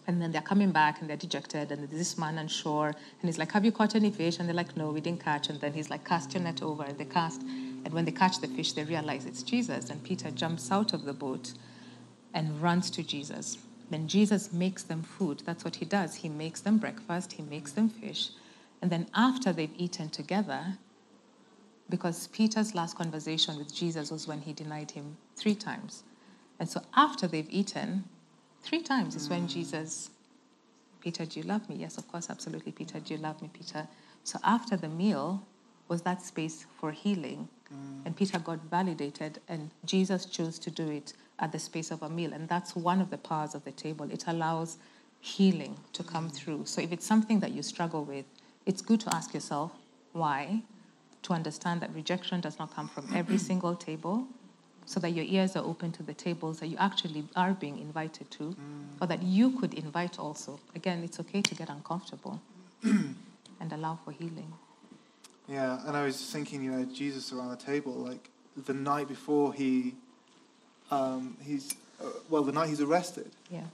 [0.08, 1.70] And then they're coming back and they're dejected.
[1.70, 2.88] And there's this man on shore.
[2.88, 4.38] And he's like, Have you caught any fish?
[4.38, 5.50] And they're like, No, we didn't catch.
[5.50, 6.82] And then he's like, Cast your net over.
[6.82, 7.42] And they cast.
[7.42, 9.90] And when they catch the fish, they realize it's Jesus.
[9.90, 11.52] And Peter jumps out of the boat
[12.32, 13.58] and runs to Jesus.
[13.90, 15.42] Then Jesus makes them food.
[15.44, 16.16] That's what he does.
[16.16, 18.30] He makes them breakfast, he makes them fish.
[18.80, 20.78] And then after they've eaten together,
[21.90, 26.04] because Peter's last conversation with Jesus was when he denied him three times.
[26.60, 28.04] And so after they've eaten,
[28.68, 30.10] Three times is when Jesus,
[31.00, 31.76] Peter, do you love me?
[31.76, 33.88] Yes, of course, absolutely, Peter, do you love me, Peter?
[34.24, 35.42] So after the meal
[35.88, 37.48] was that space for healing.
[37.72, 38.04] Mm.
[38.04, 42.10] And Peter got validated, and Jesus chose to do it at the space of a
[42.10, 42.34] meal.
[42.34, 44.10] And that's one of the powers of the table.
[44.12, 44.76] It allows
[45.22, 46.34] healing to come mm.
[46.34, 46.66] through.
[46.66, 48.26] So if it's something that you struggle with,
[48.66, 49.72] it's good to ask yourself
[50.12, 50.62] why,
[51.22, 54.26] to understand that rejection does not come from every single table,
[54.88, 58.30] so that your ears are open to the tables that you actually are being invited
[58.30, 58.56] to, mm.
[59.02, 60.58] or that you could invite also.
[60.74, 62.40] Again, it's okay to get uncomfortable
[62.82, 64.50] and allow for healing.
[65.46, 69.52] Yeah, and I was thinking, you know, Jesus around the table, like the night before
[69.52, 69.94] he,
[70.90, 73.30] um, he's, uh, well, the night he's arrested.
[73.50, 73.64] Yeah.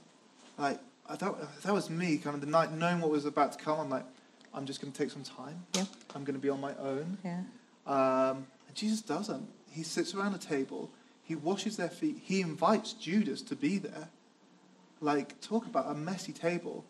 [0.57, 3.57] Like, I thought that was me, kind of the night, knowing what was about to
[3.57, 3.79] come.
[3.79, 4.05] I'm like,
[4.53, 5.63] I'm just going to take some time.
[5.75, 5.85] Yeah.
[6.13, 7.19] I'm going to be on my own.
[7.23, 7.39] Yeah.
[7.87, 9.47] Um, and Jesus doesn't.
[9.71, 10.89] He sits around a table
[11.25, 12.17] he washes their feet.
[12.23, 14.09] He invites Judas to be there.
[15.01, 16.85] Like, talk about a messy table.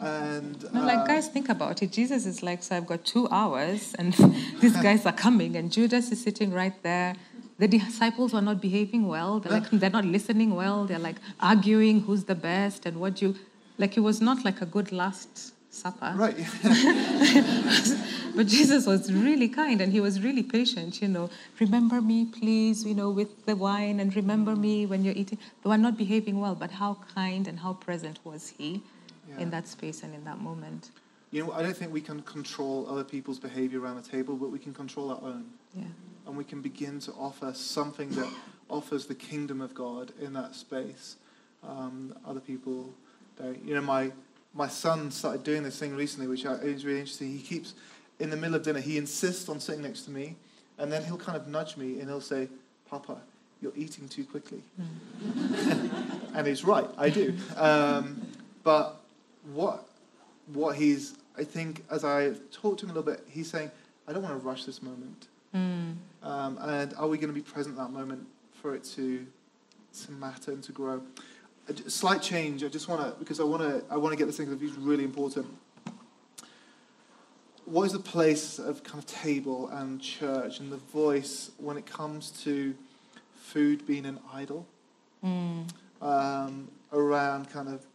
[0.00, 1.92] And no, like uh, guys, think about it.
[1.92, 4.12] Jesus is like, so I've got two hours, and
[4.60, 7.14] these guys are coming, and Judas is sitting right there.
[7.58, 9.38] The disciples are not behaving well.
[9.38, 10.84] They're like, they're not listening well.
[10.86, 13.36] They're like arguing who's the best and what you.
[13.78, 16.12] Like it was not like a good last supper.
[16.14, 16.36] Right.
[18.36, 21.30] but Jesus was really kind and he was really patient, you know.
[21.60, 25.38] Remember me, please, you know, with the wine, and remember me when you're eating.
[25.62, 28.82] They were not behaving well, but how kind and how present was he
[29.28, 29.42] yeah.
[29.42, 30.90] in that space and in that moment.
[31.30, 34.50] You know, I don't think we can control other people's behavior around the table, but
[34.50, 35.46] we can control our own.
[35.74, 35.84] Yeah.
[36.26, 38.32] And we can begin to offer something that
[38.70, 41.16] offers the kingdom of God in that space.
[41.62, 42.94] Um, other people
[43.36, 43.62] don't.
[43.64, 44.12] You know, my
[44.54, 47.32] my son started doing this thing recently, which is really interesting.
[47.32, 47.74] He keeps
[48.20, 50.36] in the middle of dinner, he insists on sitting next to me,
[50.78, 52.48] and then he'll kind of nudge me and he'll say,
[52.88, 53.18] Papa,
[53.60, 54.62] you're eating too quickly.
[54.80, 55.90] Mm.
[56.34, 57.34] and he's right, I do.
[57.56, 58.20] Um,
[58.62, 59.00] but
[59.52, 59.88] what,
[60.52, 63.70] what he's, I think, as I talked to him a little bit, he's saying,
[64.06, 65.28] I don't want to rush this moment.
[65.54, 65.96] Mm.
[66.22, 68.26] Um, and are we going to be present at that moment
[68.60, 69.26] for it to,
[70.04, 71.02] to matter and to grow?
[71.68, 72.62] A slight change.
[72.62, 74.62] I just want to because I want to I want to get this thing because
[74.62, 75.46] it's really important
[77.64, 81.86] what is the place of kind of table and church and the voice when it
[81.86, 82.74] comes to
[83.34, 84.66] food being an idol
[85.24, 85.66] mm.
[86.02, 87.86] um, around kind of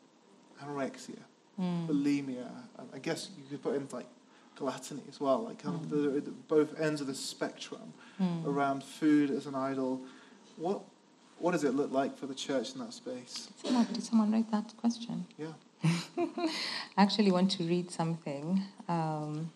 [0.63, 1.19] anorexia,
[1.59, 1.87] mm.
[1.87, 2.49] bulimia?
[2.93, 4.07] I guess you could put in like
[4.55, 5.83] gluttony as well, like kind mm.
[5.83, 8.45] of the, the, both ends of the spectrum mm.
[8.45, 10.01] around food as an idol.
[10.57, 10.81] What
[11.39, 13.49] what does it look like for the church in that space?
[13.63, 15.25] Someone, did someone write that question?
[15.37, 15.53] Yeah.
[16.17, 16.51] I
[16.97, 18.61] actually want to read something.
[18.87, 19.51] Um,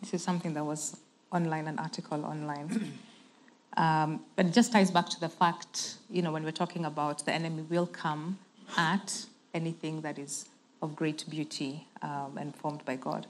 [0.00, 0.96] this is something that was
[1.32, 2.94] online, an article online.
[3.76, 7.24] um, but it just ties back to the fact, you know, when we're talking about
[7.24, 8.38] the enemy will come
[8.76, 10.48] at anything that is
[10.82, 13.26] of great beauty um, and formed by God.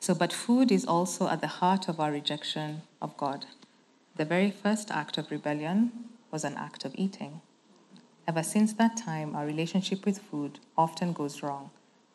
[0.00, 3.46] So, but food is also at the heart of our rejection of God.
[4.16, 5.92] The very first act of rebellion
[6.32, 7.42] was an act of eating.
[8.26, 11.70] Ever since that time, our relationship with food often goes wrong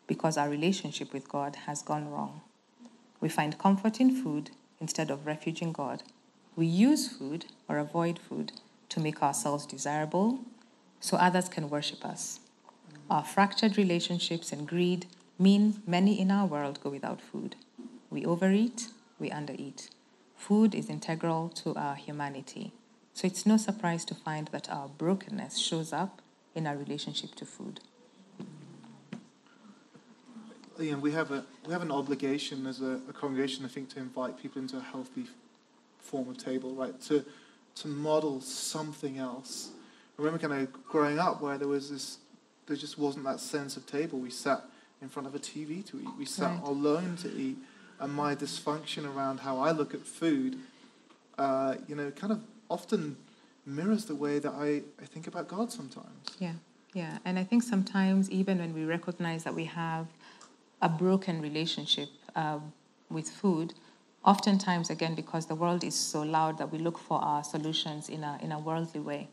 [0.07, 2.41] because our relationship with God has gone wrong.
[3.22, 6.03] We find comfort in food instead of refuge in God.
[6.55, 8.53] We use food or avoid food
[8.89, 10.39] to make ourselves desirable
[10.99, 12.39] so others can worship us.
[13.09, 15.05] Our fractured relationships and greed
[15.38, 17.55] mean many in our world go without food.
[18.09, 18.88] We overeat,
[19.20, 19.89] we undereat.
[20.36, 22.72] Food is integral to our humanity.
[23.18, 26.22] So it's no surprise to find that our brokenness shows up
[26.53, 27.80] in our relationship to food.
[30.91, 33.99] know, we have a we have an obligation as a, a, congregation, I think, to
[33.99, 35.26] invite people into a healthy
[35.97, 36.93] form of table, right?
[37.09, 37.26] To
[37.78, 39.72] to model something else.
[40.20, 42.20] I remember kind of growing up where there was this,
[42.68, 44.20] there just wasn't that sense of table.
[44.20, 44.61] We sat
[45.01, 46.09] in front of a TV to eat.
[46.20, 46.63] We sat right.
[46.63, 47.57] alone to eat,
[47.99, 50.59] and my dysfunction around how I look at food,
[51.39, 53.18] uh, you know, kind of often
[53.65, 56.36] mirrors the way that I, I think about God sometimes.
[56.39, 56.53] Yeah,
[56.93, 60.07] yeah, and I think sometimes even when we recognize that we have
[60.82, 62.59] a broken relationship uh,
[63.09, 63.74] with food,
[64.24, 68.24] oftentimes, again, because the world is so loud that we look for our solutions in
[68.24, 69.28] a, in a worldly way.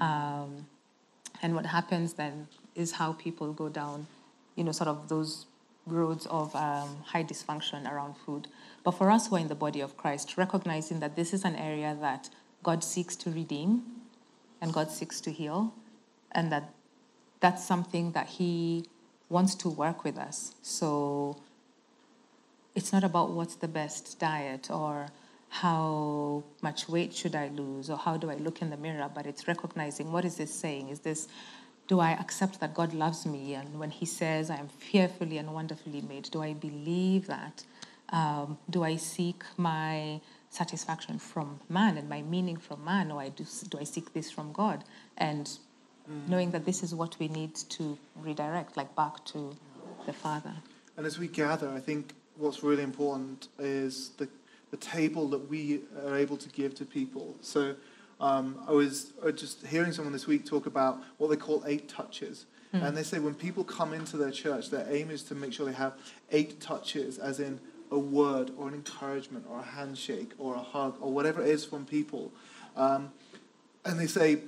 [0.00, 0.66] Um,
[1.42, 4.06] and what happens then is how people go down,
[4.54, 5.46] you know, sort of those
[5.86, 8.48] roads of um, high dysfunction around food.
[8.84, 11.54] But for us who are in the body of Christ, recognizing that this is an
[11.56, 12.28] area that
[12.66, 13.84] God seeks to redeem
[14.60, 15.72] and God seeks to heal,
[16.32, 16.74] and that
[17.38, 18.86] that's something that He
[19.28, 20.56] wants to work with us.
[20.62, 21.36] So
[22.74, 25.06] it's not about what's the best diet or
[25.62, 29.26] how much weight should I lose or how do I look in the mirror, but
[29.26, 30.88] it's recognizing what is this saying?
[30.88, 31.28] Is this
[31.86, 33.54] do I accept that God loves me?
[33.54, 37.64] And when He says I am fearfully and wonderfully made, do I believe that?
[38.08, 43.28] Um, do I seek my satisfaction from man and my meaning from man, or I
[43.28, 44.84] do, do I seek this from God?
[45.16, 45.46] And
[46.10, 46.28] mm.
[46.28, 49.56] knowing that this is what we need to redirect, like back to
[50.06, 50.54] the Father.
[50.96, 54.28] And as we gather, I think what's really important is the,
[54.70, 57.36] the table that we are able to give to people.
[57.40, 57.74] So
[58.20, 62.46] um, I was just hearing someone this week talk about what they call eight touches.
[62.72, 62.82] Mm.
[62.82, 65.66] And they say when people come into their church, their aim is to make sure
[65.66, 65.94] they have
[66.30, 67.60] eight touches, as in
[67.90, 71.64] a word or an encouragement or a handshake or a hug or whatever it is
[71.64, 72.32] from people.
[72.76, 73.12] Um,
[73.84, 74.40] and they say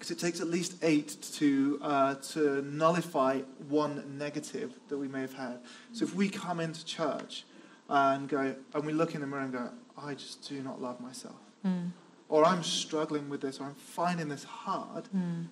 [0.00, 5.20] because it takes at least eight to, uh, to nullify one negative that we may
[5.20, 5.58] have had.
[5.92, 7.44] So if we come into church
[7.86, 9.68] and go, and we look in the mirror and go,
[9.98, 11.36] I just do not love myself,
[11.66, 11.90] mm.
[12.30, 15.48] or I'm struggling with this, or I'm finding this hard, mm.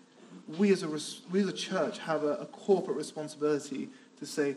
[0.57, 0.89] we, as a,
[1.31, 4.57] we as a church have a, a corporate responsibility to say,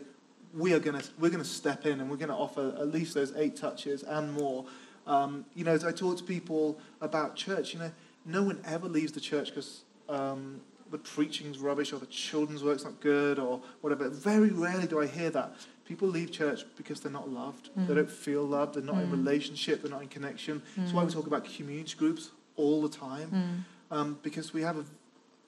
[0.54, 2.88] we are going to we're going to step in and we're going to offer at
[2.88, 4.64] least those eight touches and more.
[5.06, 7.90] Um, you know, as I talk to people about church, you know,
[8.24, 12.84] no one ever leaves the church because um, the preaching's rubbish or the children's work's
[12.84, 14.08] not good or whatever.
[14.08, 15.54] Very rarely do I hear that.
[15.86, 17.70] People leave church because they're not loved.
[17.76, 17.88] Mm.
[17.88, 18.74] They don't feel loved.
[18.74, 19.04] They're not mm.
[19.04, 19.82] in relationship.
[19.82, 20.60] They're not in connection.
[20.60, 20.62] Mm.
[20.76, 23.96] That's why we talk about community groups all the time mm.
[23.96, 24.84] um, because we have a,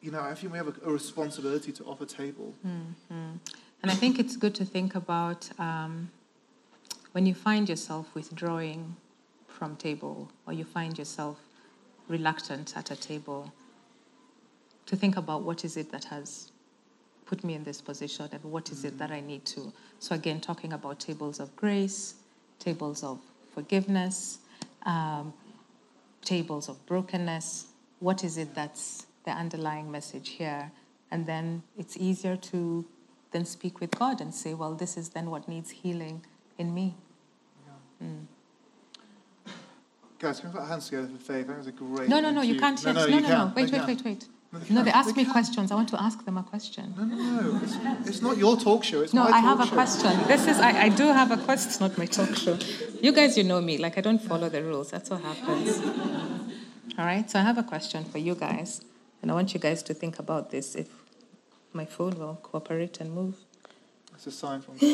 [0.00, 2.55] you know, I think we have a, a responsibility to offer table.
[2.66, 3.36] Mm-hmm.
[3.85, 6.11] And I think it's good to think about um,
[7.12, 8.97] when you find yourself withdrawing
[9.47, 11.39] from table or you find yourself
[12.09, 13.53] reluctant at a table
[14.87, 16.51] to think about what is it that has
[17.26, 19.70] put me in this position and what is it that I need to.
[19.99, 22.14] So, again, talking about tables of grace,
[22.59, 23.20] tables of
[23.53, 24.39] forgiveness,
[24.87, 25.35] um,
[26.22, 27.66] tables of brokenness.
[28.01, 30.72] What is it that's the underlying message here?
[31.11, 32.87] And then it's easier to
[33.35, 36.24] then speak with God and say, well, this is then what needs healing
[36.57, 36.95] in me.
[37.66, 38.07] Yeah.
[38.07, 39.53] Mm.
[40.20, 41.49] Guys, can we put hands together for faith?
[41.49, 42.09] That was a great.
[42.09, 42.82] No, no, no, you can't.
[42.85, 43.53] No, no, no, no, no.
[43.55, 44.28] Wait, wait, wait, wait.
[44.70, 45.72] No, they ask me questions.
[45.72, 46.95] I want to ask them a question.
[46.97, 47.61] No, no, no.
[47.61, 47.76] It's,
[48.09, 49.03] it's not your talk show.
[49.03, 49.72] It's no, I have a show.
[49.72, 50.12] question.
[50.28, 51.68] This is I, I do have a question.
[51.70, 52.57] It's not my talk show.
[53.03, 53.78] You guys, you know me.
[53.78, 54.93] Like I don't follow the rules.
[54.93, 55.80] That's what happens.
[56.99, 57.28] All right.
[57.28, 58.80] So I have a question for you guys,
[59.20, 60.76] and I want you guys to think about this.
[60.76, 60.89] If
[61.75, 63.37] my phone will cooperate and move.
[64.12, 64.91] That's a sign from God.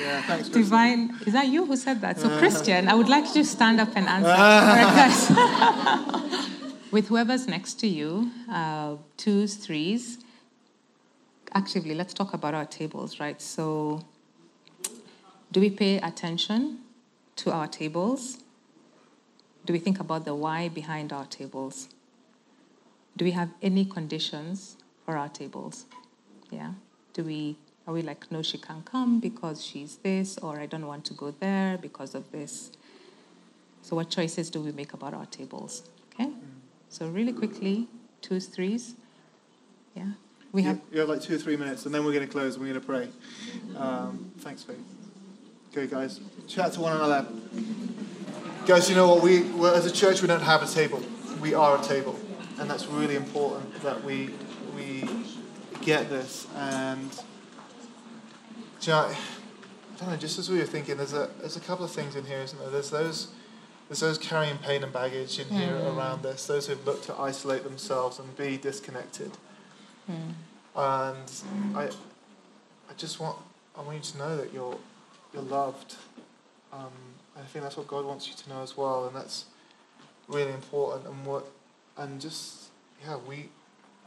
[0.00, 0.48] yeah, thanks.
[0.50, 1.18] Divine.
[1.26, 2.20] Is that you who said that?
[2.20, 4.28] So Christian, I would like you to stand up and answer
[6.92, 10.18] with whoever's next to you, uh, twos, threes.
[11.52, 13.42] Actually, let's talk about our tables, right?
[13.42, 14.04] So,
[15.50, 16.78] do we pay attention
[17.36, 18.38] to our tables?
[19.64, 21.88] Do we think about the why behind our tables?
[23.16, 25.86] Do we have any conditions for our tables?
[26.50, 26.72] Yeah.
[27.12, 27.56] Do we
[27.86, 31.14] are we like no she can't come because she's this or I don't want to
[31.14, 32.72] go there because of this?
[33.82, 35.82] So what choices do we make about our tables?
[36.14, 36.30] Okay?
[36.88, 37.86] So really quickly,
[38.22, 38.94] twos, threes.
[39.94, 40.12] Yeah.
[40.52, 42.54] We have you have like two or three minutes, and then we're going to close.
[42.54, 43.08] and We're going to pray.
[43.76, 44.78] Um, thanks, Faith.
[45.72, 47.26] Okay, guys, chat to one another.
[48.64, 49.22] Guys, you know what?
[49.22, 51.02] We as a church, we don't have a table.
[51.40, 52.16] We are a table,
[52.58, 54.30] and that's really important that we
[54.76, 55.08] we
[55.82, 56.46] get this.
[56.56, 57.10] And
[58.82, 59.16] you know, I
[59.98, 60.16] don't know.
[60.16, 62.58] Just as we were thinking, there's a there's a couple of things in here, isn't
[62.58, 62.70] there?
[62.70, 63.28] There's those
[63.88, 67.64] There's those carrying pain and baggage in here around this, those who've looked to isolate
[67.64, 69.30] themselves and be disconnected.
[70.74, 71.28] And
[71.76, 71.84] I,
[72.90, 73.36] I just want,
[73.76, 74.78] I want you to know that you're,
[75.32, 75.96] you're loved.
[76.72, 76.92] Um,
[77.36, 79.44] I think that's what God wants you to know as well, and that's
[80.28, 81.06] really important.
[81.06, 81.44] And what,
[81.96, 82.64] and just
[83.04, 83.48] yeah, we,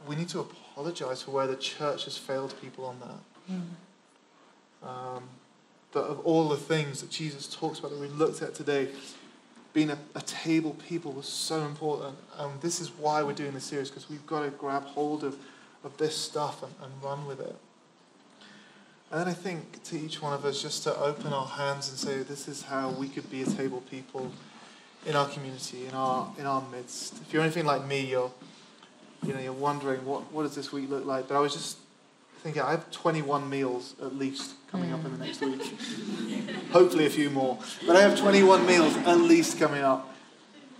[0.06, 4.88] we need to apologize for where the church has failed people on that.
[4.88, 5.24] Um,
[5.92, 8.88] that of all the things that Jesus talks about that we looked at today,
[9.72, 12.16] being a, a table people was so important.
[12.36, 15.36] And this is why we're doing this series, because we've got to grab hold of,
[15.84, 17.56] of this stuff and, and run with it.
[19.10, 21.98] And then I think to each one of us just to open our hands and
[21.98, 24.30] say, this is how we could be a table people
[25.06, 27.14] in our community, in our in our midst.
[27.22, 28.30] If you're anything like me, you're
[29.22, 31.28] you know, you're wondering what, what does this week look like?
[31.28, 31.78] But I was just
[32.38, 35.62] thinking I have 21 meals at least coming up in the next week.
[36.72, 37.58] Hopefully a few more.
[37.86, 40.14] But I have 21 meals at least coming up.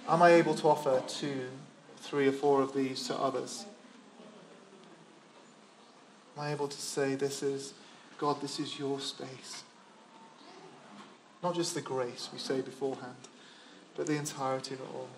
[0.09, 1.49] Am I able to offer two,
[1.99, 3.67] three, or four of these to others?
[6.37, 7.75] Am I able to say, This is,
[8.19, 9.65] God, this is your space?
[11.43, 13.15] Not just the grace we say beforehand,
[13.99, 15.09] but the entirety of it all.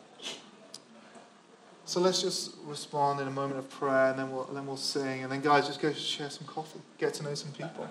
[1.85, 5.23] So let's just respond in a moment of prayer, and then we'll then we'll sing,
[5.23, 7.87] and then guys, just go share some coffee, get to know some people,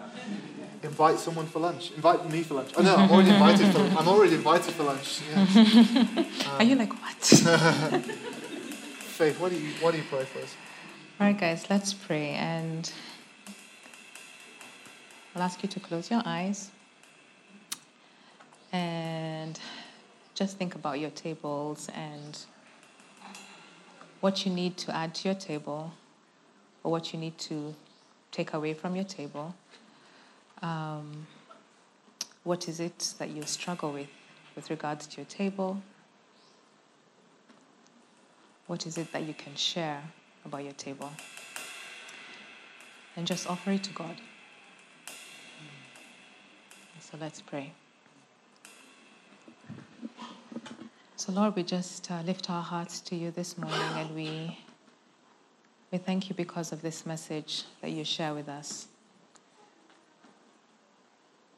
[0.83, 2.71] invite someone for lunch, invite me for lunch.
[2.77, 5.21] Oh no, I'm already invited for I'm already invited for lunch.
[5.29, 6.25] Yeah.
[6.57, 7.23] Are you like, what?
[9.19, 10.55] Faith, what do you what do you pray for us?
[11.19, 12.29] All right, guys, let's pray.
[12.29, 12.89] And
[15.35, 16.71] I'll ask you to close your eyes
[18.71, 19.59] and
[20.39, 22.45] just think about your tables and
[24.21, 25.91] what you need to add to your table
[26.81, 27.75] or what you need to
[28.31, 29.53] take away from your table.
[30.61, 31.27] Um,
[32.45, 34.07] what is it that you struggle with
[34.55, 35.81] with regards to your table?
[38.67, 40.01] What is it that you can share
[40.45, 41.11] about your table?
[43.17, 44.15] And just offer it to God.
[47.01, 47.73] So let's pray.
[51.19, 54.57] So, Lord, we just uh, lift our hearts to you this morning and we,
[55.91, 58.87] we thank you because of this message that you share with us.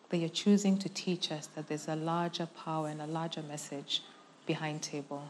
[0.09, 4.01] That you're choosing to teach us that there's a larger power and a larger message
[4.47, 5.29] behind table.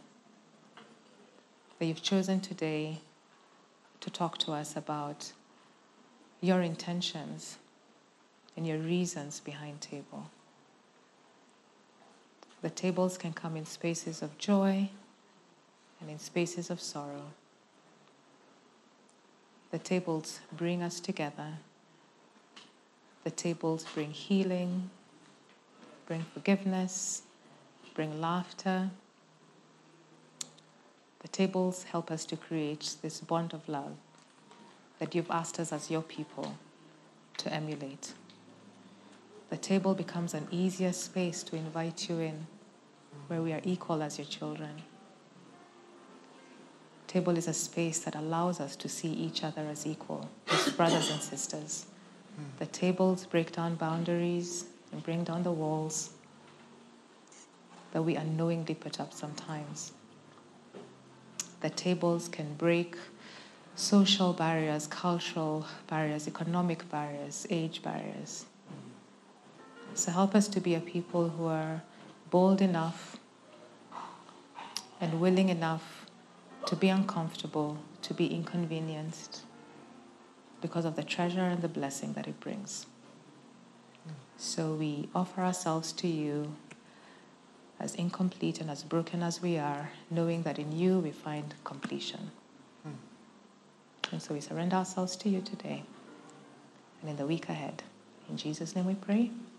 [1.80, 3.02] That you've chosen today
[4.00, 5.34] to talk to us about
[6.40, 7.58] your intentions
[8.56, 10.30] and your reasons behind table.
[12.62, 14.90] The tables can come in spaces of joy
[16.00, 17.34] and in spaces of sorrow.
[19.72, 21.58] The tables bring us together.
[23.24, 24.90] The tables bring healing,
[26.06, 27.24] bring forgiveness,
[27.94, 28.90] bring laughter.
[31.22, 33.96] The tables help us to create this bond of love
[35.00, 36.58] that you've asked us as your people
[37.38, 38.14] to emulate
[39.52, 42.48] the table becomes an easier space to invite you in,
[43.28, 44.82] where we are equal as your children.
[47.06, 51.12] Table is a space that allows us to see each other as equal, as brothers
[51.12, 51.86] and sisters.
[52.60, 56.12] The tables break down boundaries and bring down the walls
[57.92, 59.92] that we unknowingly put up sometimes.
[61.60, 62.96] The tables can break
[63.76, 68.46] social barriers, cultural barriers, economic barriers, age barriers.
[69.94, 71.84] So help us to be a people who are
[72.30, 73.18] bold enough
[75.00, 76.06] and willing enough
[76.66, 79.42] to be uncomfortable, to be inconvenienced
[80.62, 82.86] because of the treasure and the blessing that it brings.
[84.38, 86.56] So we offer ourselves to you
[87.80, 92.32] as incomplete and as broken as we are, knowing that in you we find completion.
[92.84, 92.94] Hmm.
[94.12, 95.84] And so we surrender ourselves to you today
[97.02, 97.84] and in the week ahead.
[98.30, 99.30] In Jesus' name we pray.